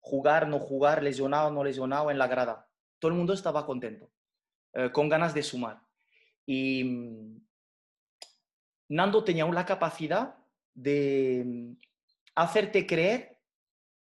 [0.01, 2.69] Jugar, no jugar, lesionado, no lesionado en la grada.
[2.99, 4.11] Todo el mundo estaba contento,
[4.75, 5.81] eh, con ganas de sumar.
[6.47, 7.47] Y mm,
[8.89, 10.37] Nando tenía la capacidad
[10.75, 11.73] de mm,
[12.35, 13.39] hacerte creer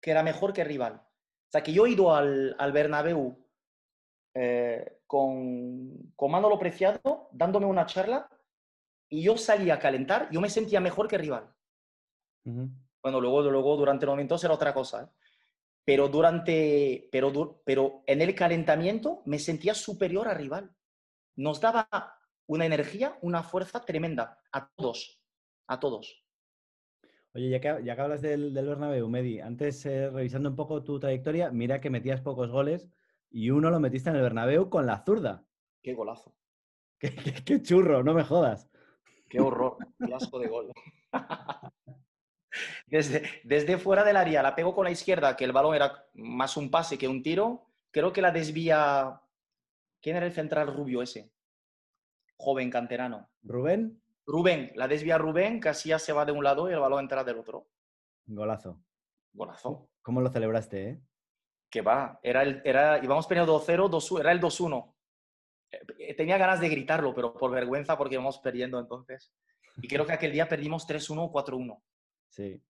[0.00, 1.03] que era mejor que rival.
[1.54, 3.38] Sea, que yo he ido al, al Bernabéu
[4.34, 8.28] eh, con, con Manolo Preciado dándome una charla
[9.08, 11.54] y yo salía a calentar, yo me sentía mejor que el rival.
[13.00, 15.04] Bueno, luego, luego durante los momentos era otra cosa.
[15.04, 15.08] ¿eh?
[15.84, 20.74] Pero, durante, pero, pero en el calentamiento me sentía superior al rival.
[21.36, 21.88] Nos daba
[22.46, 25.20] una energía, una fuerza tremenda a todos,
[25.68, 26.23] a todos.
[27.34, 30.84] Oye, ya que, ya que hablas del, del Bernabéu, Medi, antes eh, revisando un poco
[30.84, 32.88] tu trayectoria, mira que metías pocos goles
[33.28, 35.44] y uno lo metiste en el Bernabéu con la zurda.
[35.82, 36.36] Qué golazo.
[37.44, 38.70] qué churro, no me jodas.
[39.28, 40.72] Qué horror, qué asco de gol.
[42.86, 46.56] Desde, desde fuera del área la pego con la izquierda, que el balón era más
[46.56, 47.66] un pase que un tiro.
[47.90, 49.20] Creo que la desvía.
[50.00, 51.32] ¿Quién era el central rubio ese?
[52.36, 53.28] Joven canterano.
[53.42, 54.03] ¿Rubén?
[54.26, 57.24] Rubén, la desvía Rubén, casi ya se va de un lado y el balón entra
[57.24, 57.68] del otro.
[58.26, 58.80] Golazo.
[59.32, 59.90] Golazo.
[60.02, 61.00] ¿Cómo lo celebraste, eh?
[61.70, 64.94] Que va, era el, era, íbamos perdiendo 2-0, 2 era el 2-1.
[65.98, 69.32] Eh, tenía ganas de gritarlo, pero por vergüenza porque íbamos perdiendo entonces.
[69.82, 71.82] Y creo que aquel día perdimos 3-1 o 4-1.
[72.28, 72.62] Sí.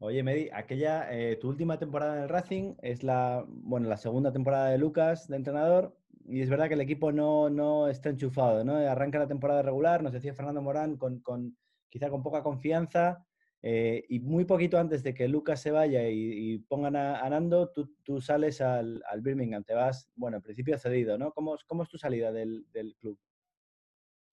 [0.00, 4.32] Oye, Medi, aquella, eh, tu última temporada en el Racing es la, bueno, la segunda
[4.32, 5.96] temporada de Lucas de entrenador
[6.28, 8.76] y es verdad que el equipo no, no está enchufado, ¿no?
[8.76, 11.56] Arranca la temporada regular, nos decía Fernando Morán, con, con
[11.88, 13.24] quizá con poca confianza
[13.62, 18.20] eh, y muy poquito antes de que Lucas se vaya y, pongan a, Nando, tú,
[18.20, 21.32] sales al, Birmingham, te vas, bueno, en principio cedido, ¿no?
[21.32, 23.18] ¿Cómo, cómo es tu salida del, del club?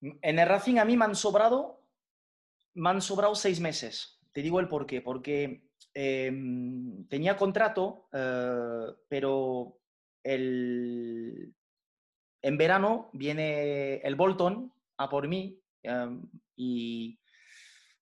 [0.01, 1.83] En el Racing a mí me han sobrado
[2.75, 4.19] me han sobrado seis meses.
[4.31, 5.01] Te digo el por qué.
[5.01, 9.79] Porque em, tenía contrato, eh, pero
[10.23, 11.53] el...
[12.43, 17.19] en verano viene el Bolton a por mí em, y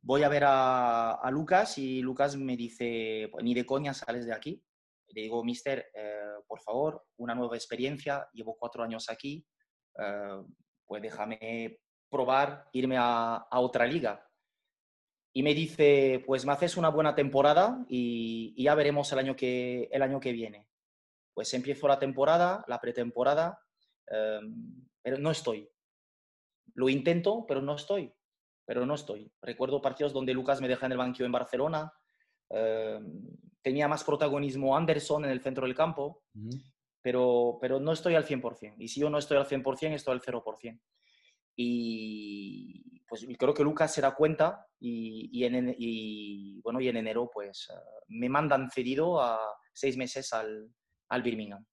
[0.02, 4.34] voy a ver a, Lucas y Lucas me dice, pues, ni de coña sales de
[4.34, 4.62] aquí.
[5.08, 9.46] Le digo, mister, eh, por favor, una nueva experiencia, llevo cuatro años aquí,
[9.98, 10.42] eh,
[10.86, 14.26] pues déjame probar irme a otra liga
[15.34, 19.88] y me dice, pues me haces una buena temporada y, ya veremos el año, que,
[19.92, 20.68] el año que viene.
[21.34, 23.60] Pues empiezo la temporada, la pretemporada,
[24.08, 25.70] em, pero no estoy.
[26.74, 28.14] Lo intento, pero no estoy.
[28.66, 29.32] Pero no estoy.
[29.42, 31.94] Recuerdo partidos donde Lucas me deja en el banquillo en Barcelona.
[32.50, 33.22] Em,
[33.62, 36.24] tenía más protagonismo Anderson en el centro del campo,
[37.02, 38.76] pero, pero no estoy al 100%.
[38.78, 40.80] Y si yo no estoy al 100%, estoy al 0%.
[41.56, 45.76] Y, pues creo que Lucas se da cuenta y, en,
[46.64, 49.38] bueno, y en enero pues ah, me mandan cedido a
[49.74, 50.74] seis meses al,
[51.10, 51.66] al Birmingham.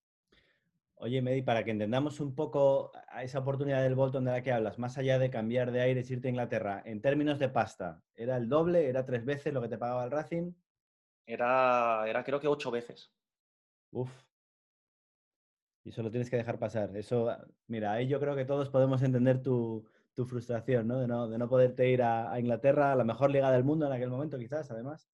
[1.01, 4.53] Oye, Medi, para que entendamos un poco a esa oportunidad del Bolton de la que
[4.53, 8.37] hablas, más allá de cambiar de aires, irte a Inglaterra, en términos de pasta, ¿era
[8.37, 8.89] el doble?
[8.89, 10.53] ¿Era tres veces lo que te pagaba el Racing?
[11.25, 13.13] Era, era creo que ocho veces.
[13.93, 14.11] Uf.
[15.85, 16.97] Y eso lo tienes que dejar pasar.
[16.97, 17.31] Eso,
[17.69, 20.99] mira, ahí yo creo que todos podemos entender tu, tu frustración, ¿no?
[20.99, 21.29] De, ¿no?
[21.29, 24.37] de no poderte ir a, Inglaterra, a la mejor liga del mundo en aquel momento,
[24.37, 25.09] quizás, además.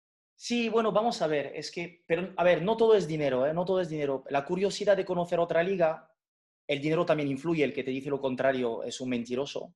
[0.44, 3.54] Sí, bueno, vamos a ver, es que, pero a ver, no todo es dinero, ¿eh?
[3.54, 4.24] No todo es dinero.
[4.32, 6.12] La curiosidad de conocer otra liga,
[6.66, 9.76] el dinero también influye, el que te dice lo contrario es un mentiroso.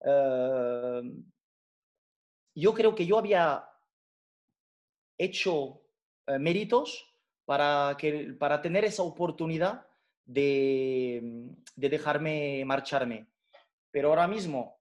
[0.00, 1.24] Em,
[2.56, 3.64] yo creo que yo había
[5.16, 5.82] hecho
[6.26, 7.06] eh, méritos
[7.44, 9.86] para, que, para tener esa oportunidad
[10.24, 13.28] de, de dejarme marcharme.
[13.92, 14.80] Pero ahora mismo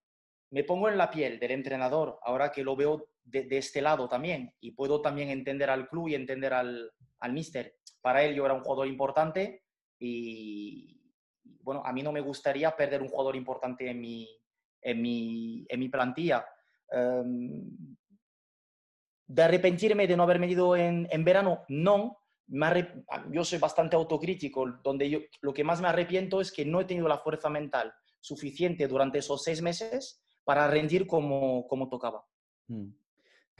[0.49, 4.53] me pongo en la piel del entrenador, ahora que lo veo de, este lado también,
[4.59, 7.75] y puedo también entender al club y entender al, al míster.
[8.01, 9.63] Para él yo era un jugador importante
[9.99, 11.01] y,
[11.61, 14.27] bueno, a mí no me gustaría perder un jugador importante en mi,
[14.81, 16.45] en mi, en mi plantilla.
[16.91, 17.95] Em,
[19.27, 22.17] de arrepentirme de no haberme ido en, en verano, no.
[23.31, 26.85] yo soy bastante autocrítico, donde yo, lo que más me arrepiento es que no he
[26.85, 32.25] tenido la fuerza mental suficiente durante esos seis meses para rendir como, como tocaba.
[32.67, 32.89] Mm.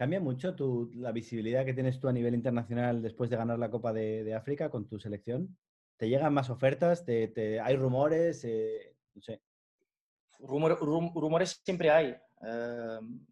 [0.02, 3.70] ¿Cambia mucho tu, la visibilidad que tienes tú a nivel internacional después de ganar la
[3.70, 5.56] Copa de, África con tu selección?
[5.96, 7.06] ¿Te llegan más ofertas?
[7.06, 8.44] ¿Te, hay rumores?
[8.44, 9.44] Eh, no sé.
[10.40, 12.16] rumores siempre hay.
[12.42, 13.28] Em,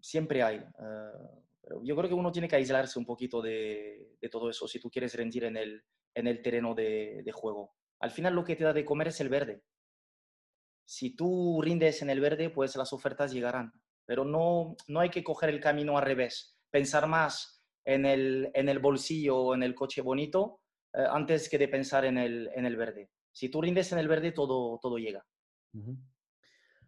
[0.00, 0.56] siempre hay.
[0.56, 1.28] Eh,
[1.62, 4.80] pero yo creo que uno tiene que aislarse un poquito de, de, todo eso si
[4.80, 7.76] tú quieres rendir en el, en el terreno de, de, juego.
[8.00, 9.62] Al final lo que te da de comer es el verde
[10.88, 13.74] si tú rindes en el verde, pues las ofertas llegarán.
[14.08, 18.70] Pero no, no hay que coger el camino al revés, pensar más en el, en
[18.70, 20.62] el bolsillo o en el coche bonito
[20.94, 23.10] eh, antes que de pensar en el, en el verde.
[23.30, 25.26] Si tú rindes en el verde, todo, todo llega.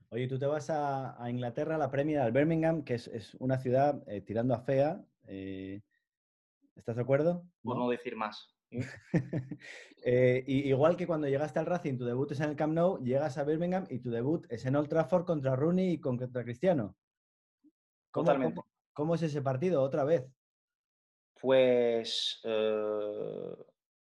[0.09, 4.03] Oye, tú te vas a, Inglaterra, a la Premier, al Birmingham, que es, una ciudad
[4.09, 5.05] eh, tirando a fea.
[5.27, 5.83] Eh,
[6.75, 7.45] ¿Estás de acuerdo?
[7.63, 8.49] Por no, decir más.
[10.03, 13.37] Eh, igual que cuando llegaste al Racing, tu debut es en el Camp Nou, llegas
[13.37, 16.97] a Birmingham y tu debut es en Old Trafford contra Rooney y contra Cristiano.
[18.13, 18.61] Totalmente.
[18.93, 20.27] ¿Cómo, es ese partido otra vez?
[21.41, 23.55] Pues eh,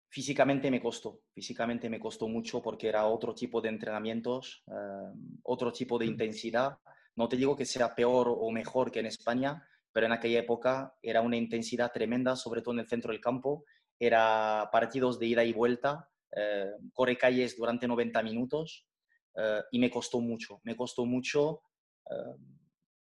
[0.09, 5.71] físicamente me costó, físicamente me costó mucho porque era otro tipo de entrenamientos, eh, otro
[5.71, 6.77] tipo de intensidad.
[7.15, 10.95] No te digo que sea peor o mejor que en España, pero en aquella época
[11.01, 13.65] era una intensidad tremenda, sobre todo en el centro del campo,
[13.99, 18.87] era partidos de ida y vuelta, eh, corre calles durante 90 minutos
[19.35, 21.61] eh, y me costó mucho, me costó mucho.
[22.09, 22.35] Eh,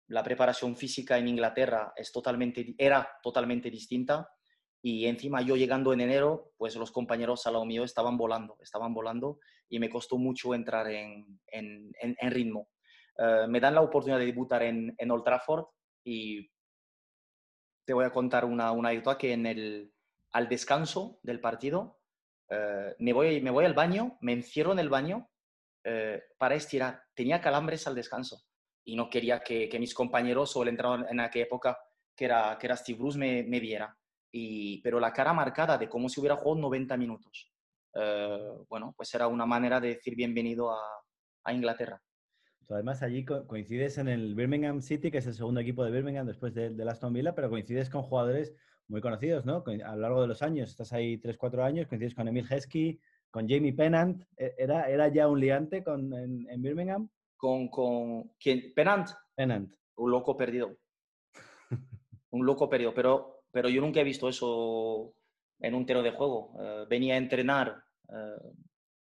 [0.08, 1.94] la preparación física en Inglaterra
[2.78, 4.30] era totalmente distinta
[4.82, 8.94] y encima yo llegando en enero, pues los compañeros al lado mío estaban volando, estaban
[8.94, 12.70] volando y me costó mucho entrar en, en, en, ritmo.
[13.48, 15.66] me dan la oportunidad de debutar en, Old Trafford
[16.04, 16.52] y
[17.84, 19.92] te voy a contar una, una que en el,
[20.34, 22.00] al descanso del partido,
[22.50, 25.30] eh, me, voy, me voy al baño, me encierro en el baño
[25.84, 27.02] eh, para estirar.
[27.16, 28.44] Tenía calambres al descanso
[28.86, 31.78] y no quería que, mis compañeros o el entrenador en aquella época,
[32.16, 33.98] que era, que era Steve Bruce, me, me viera.
[34.32, 37.52] Y, pero la cara marcada de como si hubiera jugado 90 minutos.
[37.94, 40.80] Eh, bueno, pues era una manera de decir bienvenido a,
[41.44, 42.02] a Inglaterra.
[42.70, 46.54] Además, allí coincides en el Birmingham City, que es el segundo equipo de Birmingham después
[46.54, 48.56] de, de Aston Villa, pero coincides con jugadores
[48.88, 49.64] muy conocidos, ¿no?
[49.86, 53.00] A lo largo de los años, estás ahí 3-4 años, coincides con Emil Heskey,
[53.32, 54.24] con Jamie Pennant.
[54.38, 57.10] ¿E-, ¿Era, era ya un liante con, en, Birmingham?
[57.46, 58.74] Con, con ¿quién?
[58.74, 59.08] Pennant.
[59.36, 59.72] Pennant.
[59.98, 60.78] Un loco perdido.
[62.32, 65.14] un loco perdido, pero, pero yo nunca he visto eso
[65.60, 66.58] en un tero de juego.
[66.60, 68.52] Eh, venía a entrenar eh,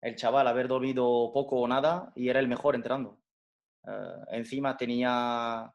[0.03, 3.19] el chaval, haber dormido poco o nada, y era el mejor entrando.
[3.87, 5.73] Eh, encima tenía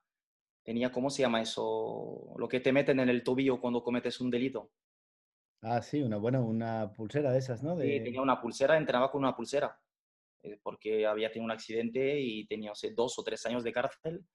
[0.63, 2.35] tenía, ¿cómo se llama eso?
[2.37, 4.69] Lo que te meten en el tobillo cuando cometes un delito.
[5.63, 7.75] Ah, sí, una buena, una pulsera de esas, ¿no?
[7.79, 9.75] Sí, tenía una pulsera, entrenaba con una pulsera,
[10.43, 14.25] eh, porque había tenido un accidente y tenía, dos o tres años de cárcel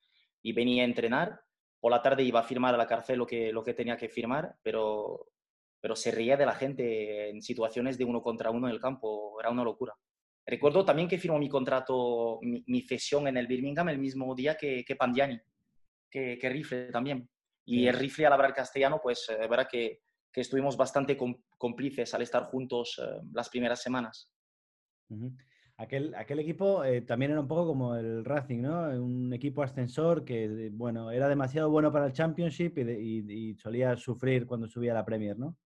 [0.43, 1.41] y venía a entrenar.
[1.81, 4.09] Por la tarde iba a firmar a la cárcel lo que, lo que tenía que
[4.09, 5.29] firmar, pero,
[5.81, 9.39] pero se reía de la gente en situaciones de uno contra uno en el campo,
[9.41, 9.95] era una locura.
[10.45, 14.57] Recuerdo también que firmó mi contrato, mi, mi cesión en el Birmingham el mismo día
[14.57, 15.39] que, que Pandiani
[16.11, 17.29] que, Rifle también.
[17.65, 20.01] Y el Rifle, al hablar castellano, pues eh, verá que,
[20.33, 21.19] que, estuvimos bastante
[21.59, 24.33] cómplices al estar juntos eh, las primeras semanas.
[25.81, 28.89] Aquel, aquel equipo eh, también era un poco como el Racing, ¿no?
[29.01, 34.67] Un equipo ascensor que, bueno, era demasiado bueno para el Championship y, solía sufrir cuando
[34.67, 35.57] subía a la Premier, ¿no?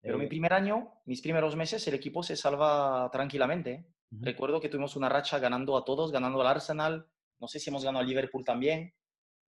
[0.00, 3.86] Pero mi primer año, mis primeros meses, el equipo se salva tranquilamente.
[4.10, 7.06] Recuerdo que tuvimos una racha ganando a todos, ganando al Arsenal,
[7.38, 8.94] no sé si hemos ganado al Liverpool también.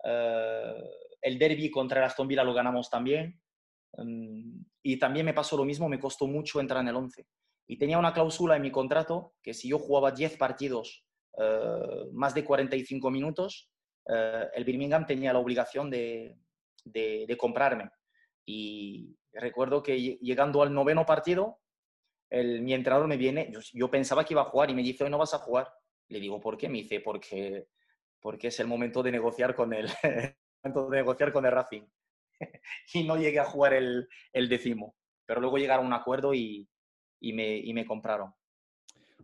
[0.05, 0.75] Eh,
[1.23, 3.41] el derby contra el Aston Villa lo ganamos también.
[3.97, 7.27] Mm, y también me pasó lo mismo, me costó mucho entrar en el 11.
[7.67, 11.05] Y tenía una cláusula en mi contrato que si yo jugaba 10 partidos
[11.39, 13.71] eh, más de 45 minutos,
[14.07, 16.37] eh, el Birmingham tenía la obligación de,
[16.85, 17.91] de, comprarme.
[18.45, 21.61] Y recuerdo que llegando al noveno partido,
[22.29, 25.11] el, mi entrenador me viene, yo, pensaba que iba a jugar y me dice, hoy
[25.11, 25.73] no vas a jugar.
[26.09, 26.69] Le digo, ¿por qué?
[26.69, 27.69] Me dice, porque
[28.23, 30.37] porque es el momento de negociar con el, de
[30.91, 31.83] negociar con el Racing.
[32.95, 34.95] y no llegué a jugar el, el décimo,
[35.27, 36.69] pero luego llegaron a un acuerdo y,
[37.23, 38.35] y, me, y me, compraron.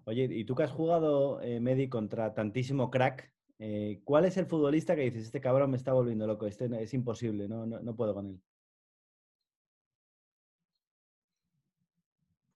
[0.04, 4.46] Oye, y tú que has jugado, eh, Medi, contra tantísimo crack, eh, ¿cuál es el
[4.46, 7.96] futbolista que dices, este cabrón me está volviendo loco, este es imposible, no, no, no
[7.96, 8.40] puedo con él?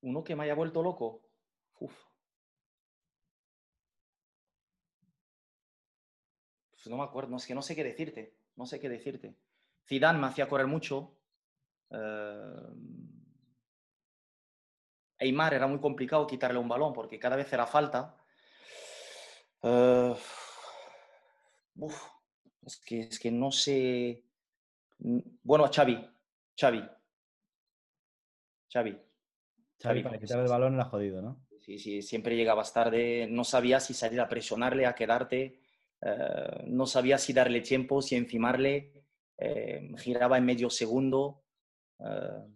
[0.03, 1.23] Uno que me haya vuelto loco.
[1.81, 1.93] Uf.
[6.71, 9.37] Pues no me acuerdo, no, es que no sé qué decirte, no sé qué decirte.
[9.87, 11.17] Zidane me hacía correr mucho.
[11.91, 12.63] Eh,
[15.23, 18.17] Eymar era muy complicado quitarle un balón porque cada vez era falta.
[19.63, 20.15] Eh,
[22.67, 24.25] es, que, es que no sé.
[24.99, 26.09] Bueno, Xavi.
[26.59, 26.89] Xavi.
[28.73, 28.99] Xavi.
[29.83, 31.47] Xavi, para quitarle el balón era jodido, ¿no?
[31.61, 35.61] Sí, sí, siempre llegabas tarde, no sabías si salir a presionarle, a quedarte.
[36.01, 38.93] Eh, no sabía si darle tiempo, si encimarle,
[39.39, 41.45] eh, giraba en medio segundo.
[42.01, 42.47] Eh,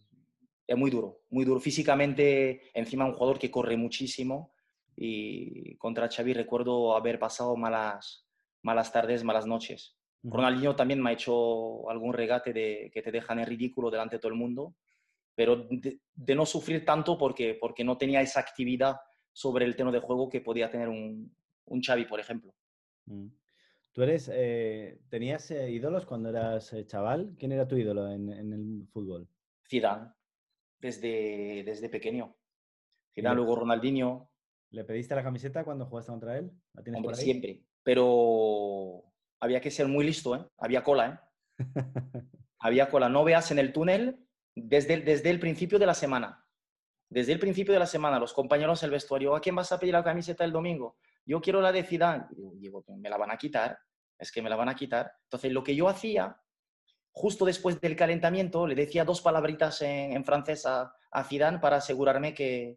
[0.66, 1.60] es muy duro, muy duro.
[1.60, 4.52] Físicamente, encima un jugador que corre muchísimo
[4.96, 8.26] y contra Xavi recuerdo haber pasado malas,
[8.62, 9.96] malas tardes, malas noches.
[10.22, 14.20] Ronaldinho también me ha hecho algún regate de, que te dejan en ridículo delante de
[14.20, 14.74] todo el mundo,
[15.34, 18.96] pero de, no sufrir tanto porque, porque no tenía esa actividad
[19.32, 21.36] sobre el tema de juego que podía tener un,
[21.66, 22.54] un Xavi, por ejemplo.
[23.04, 23.28] Mm.
[23.96, 27.34] ¿Tú eres, eh, tenías eh, ídolos cuando eras eh, chaval?
[27.38, 29.26] ¿Quién era tu ídolo en, el fútbol?
[29.66, 30.10] Zidane.
[30.78, 32.36] Desde, desde pequeño.
[33.14, 34.30] Zidane, luego Ronaldinho.
[34.70, 36.50] ¿Le pediste la camiseta cuando jugaste contra él?
[36.74, 37.62] ¿La Hombre, siempre.
[37.82, 39.04] Pero
[39.40, 40.44] había que ser muy listo, ¿eh?
[40.58, 41.58] Había cola, ¿eh?
[42.58, 43.08] había cola.
[43.08, 46.44] No veas en el túnel desde, desde el principio de la semana.
[47.08, 49.94] Desde el principio de la semana, los compañeros del vestuario, ¿a quién vas a pedir
[49.94, 50.96] la camiseta el domingo?
[51.24, 52.26] Yo quiero la de Zidane.
[52.56, 53.78] Digo, me la van a quitar.
[54.18, 55.12] Es que me la van a quitar.
[55.24, 56.36] Entonces, lo que yo hacía,
[57.16, 62.34] justo después del calentamiento, le decía dos palabritas en, francés a, a Zidane para asegurarme
[62.34, 62.76] que,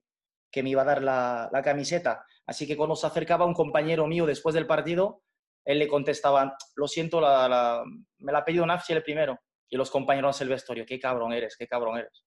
[0.49, 2.25] que me iba a dar la, camiseta.
[2.45, 5.23] Así que cuando se acercaba un compañero mío después del partido,
[5.65, 7.83] él le contestaba, lo siento, la,
[8.19, 9.37] me la ha pedido Nafsi el primero.
[9.67, 12.23] Y los compañeros del vestuario, qué cabrón eres, qué cabrón eres.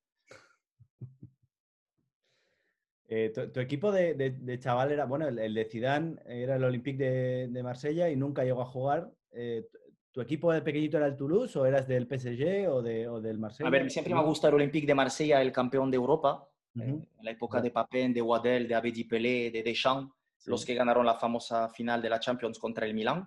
[3.08, 7.62] Eh, tu, equipo de, de, chaval era, bueno, el, de Zidane era el Olympique de,
[7.62, 9.10] Marsella y nunca llegó a jugar.
[9.32, 9.66] Eh,
[10.12, 13.38] ¿Tu equipo de pequeñito era el Toulouse o eras del PSG o, de, o del
[13.38, 13.68] Marsella?
[13.68, 16.46] A ver, siempre me ha gustado el Olympique de Marsella, el campeón de Europa.
[16.78, 20.12] Eh, en la época de Papin, de Waddell, de Abedi Pelé, de Deschamps,
[20.46, 23.26] los que ganaron la famosa final de la Champions contra el Milan.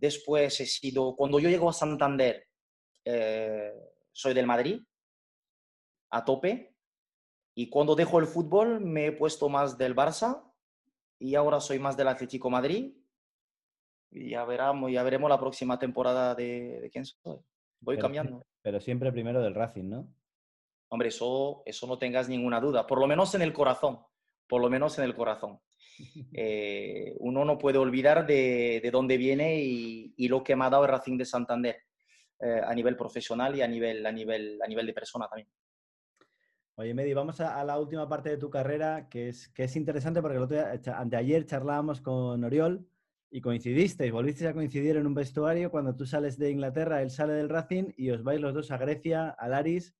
[0.00, 2.46] después he sido, cuando yo llego a Santander,
[4.12, 4.80] soy del Madrid,
[6.10, 6.74] a tope,
[7.54, 10.42] y cuando dejo el fútbol me he puesto más del Barça
[11.18, 12.96] y ahora soy más del Atlético Madrid.
[14.14, 17.38] Y ya, veremos, ya veremos la próxima temporada de, quién soy.
[17.80, 18.42] Voy cambiando.
[18.62, 20.08] Pero siempre primero del Racing, ¿no?
[20.88, 22.86] Hombre, eso, eso no tengas ninguna duda.
[22.86, 23.98] Por lo menos en el corazón.
[24.46, 25.60] Por lo menos en el corazón.
[26.36, 30.70] Eh, uno no puede olvidar de, de dónde viene y, y, lo que me ha
[30.70, 31.76] dado el Racing de Santander
[32.40, 35.48] eh, a nivel profesional y a nivel, a, nivel, a nivel de persona también.
[36.74, 40.20] Oye, Medi, vamos a, la última parte de tu carrera, que es, que es interesante
[40.20, 42.84] porque el anteayer charlábamos con Oriol
[43.34, 47.32] y coincidisteis, volvisteis a coincidir en un vestuario cuando tú sales de Inglaterra, él sale
[47.32, 49.92] del Racing y os vais los dos a Grecia, a Laris,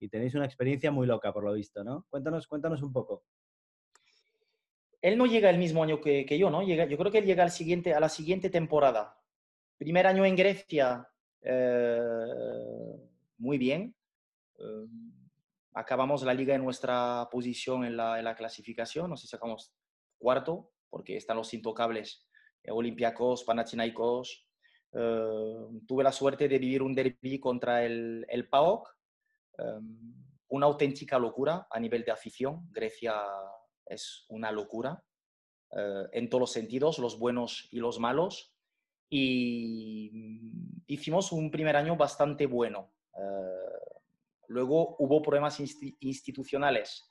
[0.00, 2.06] y tenéis una experiencia muy loca, por lo visto, ¿no?
[2.08, 3.24] Cuéntanos, cuéntanos un poco.
[5.02, 6.62] Él no llega el mismo año que, yo, ¿no?
[6.62, 9.20] Yo creo que él llega al siguiente, a la siguiente temporada.
[9.76, 11.06] Primer año en Grecia,
[11.42, 12.00] eh,
[13.36, 13.94] muy bien.
[14.58, 14.86] Eh,
[15.74, 19.74] acabamos la liga en nuestra posición en la, clasificación, no sé si sacamos
[20.16, 22.27] cuarto, porque están los intocables,
[22.68, 24.46] Olympiacos, Panathinaikos.
[24.92, 28.96] Eh, tuve la suerte de vivir un derby contra el, el PAOK,
[29.58, 30.14] em,
[30.48, 32.68] una auténtica locura a nivel de afición.
[32.70, 33.14] Grecia
[33.86, 35.02] es una locura
[35.76, 38.54] eh, en todos los sentidos, los buenos y los malos.
[39.10, 40.10] Y
[40.86, 42.92] hicimos un primer año bastante bueno.
[44.48, 45.60] Luego hubo problemas
[46.00, 47.08] institucionales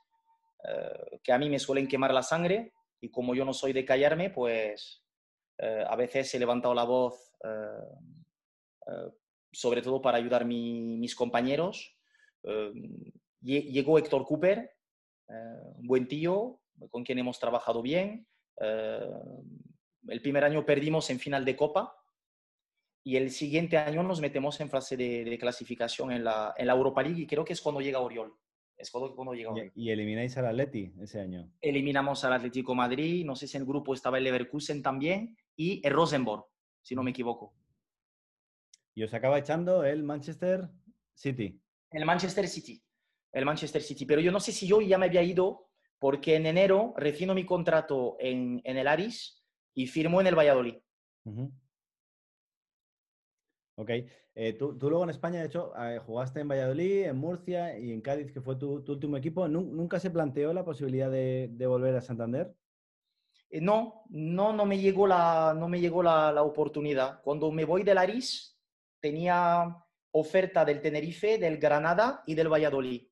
[0.64, 3.86] eh, que a mí me suelen quemar la sangre y como yo no soy de
[3.86, 5.04] callarme, pues
[5.58, 9.12] eh, a veces he levantado la voz, eh,
[9.52, 11.98] sobre todo para ayudar a mis compañeros.
[13.42, 14.72] llegó Héctor Cooper,
[15.28, 18.28] un buen tío con quien hemos trabajado bien.
[18.60, 21.96] el primer año perdimos en final de Copa,
[23.04, 27.02] y el siguiente año nos metemos en fase de, clasificación en la, en la, Europa
[27.02, 28.34] League y creo que es cuando llega Oriol.
[28.78, 29.72] Es cuando, cuando llega Oriol.
[29.76, 31.50] ¿Y, elimináis al Atleti ese año?
[31.62, 35.86] Eliminamos al Atlético Madrid, no sé si en el grupo estaba el Leverkusen también y
[35.86, 36.46] el Rosenborg,
[36.82, 37.54] si no me equivoco.
[38.96, 40.70] ¿Y os acaba echando el Manchester
[41.14, 41.62] City?
[41.92, 42.82] El Manchester City,
[43.34, 44.06] el Manchester City.
[44.06, 47.46] Pero yo no sé si yo ya me había ido porque en enero recibo mi
[47.46, 49.44] contrato en, en el Aris
[49.74, 50.78] y firmo en el Valladolid.
[53.76, 53.92] Ok.
[54.40, 58.02] Eh, tú, luego en España, de hecho, eh, jugaste en Valladolid, en Murcia y en
[58.02, 59.48] Cádiz, que fue tu, último equipo.
[59.48, 62.54] ¿Nunca se planteó la posibilidad de, volver a Santander?
[63.50, 67.22] Eh, no, no, no me llegó, la, no me llegó la, oportunidad.
[67.22, 68.58] Cuando me voy del Aris,
[69.00, 73.08] tenía oferta del Tenerife, del Granada y del Valladolid.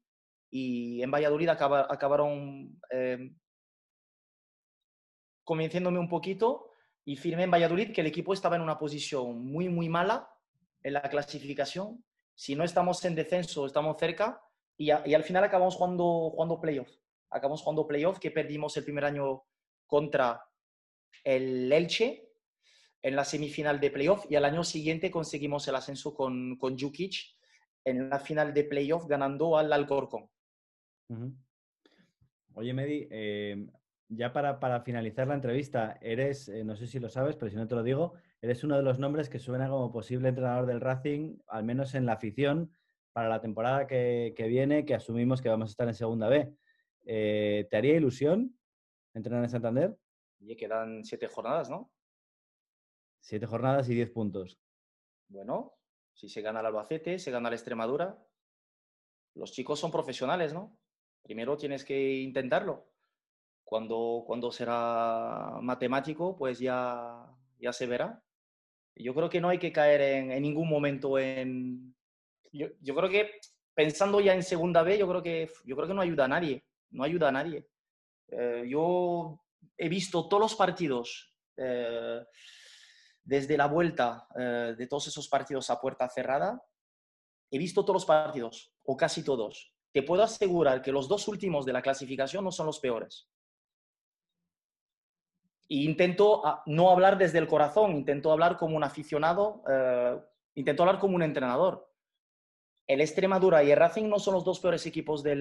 [0.49, 2.79] Y en Valladolid acabaron
[5.45, 6.71] convenciéndome un poquito
[7.05, 10.29] y firmé en Valladolid que el equipo estaba en una posición muy, muy mala
[10.83, 12.03] en la clasificación.
[12.33, 14.41] Si no estamos en descenso, estamos cerca
[14.75, 16.89] y, al final acabamos jugando, jugando playoff.
[17.29, 19.43] Acabamos jugando playoff que perdimos el primer año
[19.85, 20.43] contra
[21.23, 22.29] el Elche
[23.01, 27.35] en la semifinal de playoff y al año siguiente conseguimos el ascenso con, con Jukic
[27.83, 30.29] en la final de playoff ganando al Alcorcón.
[32.55, 33.67] Oye, Medi, eh,
[34.09, 37.57] ya para, para, finalizar la entrevista, eres, eh, no sé si lo sabes, pero si
[37.57, 40.81] no te lo digo, eres uno de los nombres que suena como posible entrenador del
[40.81, 42.71] Racing, al menos en la afición,
[43.13, 46.53] para la temporada que, viene, que asumimos que vamos a estar en Segunda B.
[47.05, 48.57] Eh, ¿Te haría ilusión
[49.15, 49.97] entrenar en Santander?
[50.39, 51.91] Y quedan siete jornadas, ¿no?
[53.21, 54.59] Siete jornadas y diez puntos.
[55.29, 55.73] Bueno,
[56.13, 58.17] si se gana el Albacete, se gana la Extremadura.
[59.33, 60.77] los chicos son profesionales, ¿no?
[61.23, 62.91] Primero tienes que intentarlo.
[63.63, 67.25] Cuando, cuando será matemático, pues ya,
[67.59, 68.23] ya se verá.
[68.95, 71.95] Yo creo que no hay que caer en, en ningún momento en...
[72.51, 73.31] Yo, yo, creo que
[73.73, 76.63] pensando ya en segunda B, yo creo que, yo creo que no ayuda a nadie.
[76.91, 77.67] No ayuda a nadie.
[78.29, 79.39] Eh, yo
[79.77, 82.23] he visto todos los partidos eh,
[83.23, 86.63] desde la vuelta eh, de todos esos partidos a puerta cerrada.
[87.51, 89.73] He visto todos los partidos, o casi todos.
[89.91, 93.29] Te puedo asegurar que los dos últimos de la clasificación no son los peores.
[95.67, 99.63] E intento ah, no hablar desde el corazón, intento hablar como un aficionado,
[100.53, 101.95] intento hablar como un entrenador
[102.87, 105.35] el Extremadura y el Racing no son los dos peores equipos de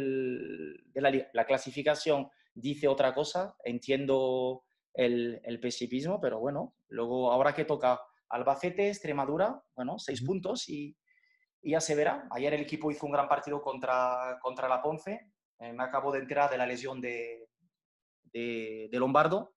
[0.94, 1.28] la.
[1.32, 8.00] La clasificación dice otra cosa, entiendo el, el, pesimismo, pero bueno, luego ahora que toca
[8.28, 10.96] Albacete, Extremadura, bueno, seis puntos y,
[11.66, 12.28] ya se verá.
[12.30, 16.18] Ayer el equipo hizo un gran partido contra, contra la Ponce, eh, me acabo de
[16.18, 17.48] enterar de la lesión de,
[18.24, 19.54] de, Lombardo,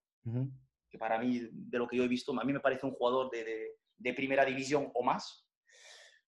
[0.89, 3.29] que para mí, de lo que yo he visto, a mí me parece un jugador
[3.29, 5.45] de, de primera división o más.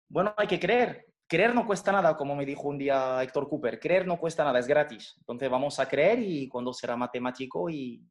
[0.08, 3.80] Bueno, hay que creer, creer no cuesta nada, como me dijo un día Héctor Cooper,
[3.80, 5.16] creer no cuesta nada, es gratis.
[5.20, 8.04] Entonces vamos a creer y cuando será matemático y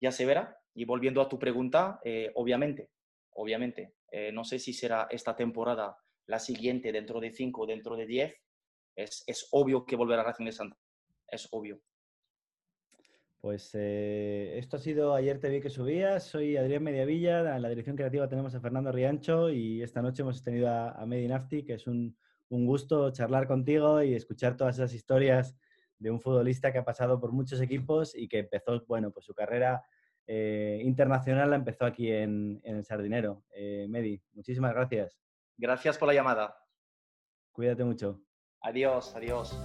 [0.00, 0.56] ya se verá.
[0.74, 2.90] Y volviendo a tu pregunta, eh, obviamente,
[3.34, 8.06] obviamente, eh, no sé si será esta temporada, la siguiente, dentro de cinco, dentro de
[8.06, 8.34] diez,
[8.96, 10.76] es, es obvio que volverá a Racing de Santa.
[11.28, 11.80] Es obvio.
[13.40, 16.24] Pues eh, esto ha sido Ayer te vi que subías.
[16.24, 17.54] Soy Adrián Mediavilla.
[17.54, 21.04] En la dirección creativa tenemos a Fernando Riancho y esta noche hemos tenido a, a
[21.04, 22.16] Medinafti, que es un,
[22.48, 25.56] un gusto charlar contigo y escuchar todas esas historias
[25.98, 29.34] de un futbolista que ha pasado por muchos equipos y que empezó, bueno, pues su
[29.34, 29.84] carrera
[30.26, 33.44] eh, internacional la empezó aquí en, el Sardinero.
[33.54, 35.18] Eh, Medi, muchísimas gracias.
[35.56, 36.56] Gracias por la llamada.
[37.52, 38.20] Cuídate mucho.
[38.60, 39.56] Adiós, adiós.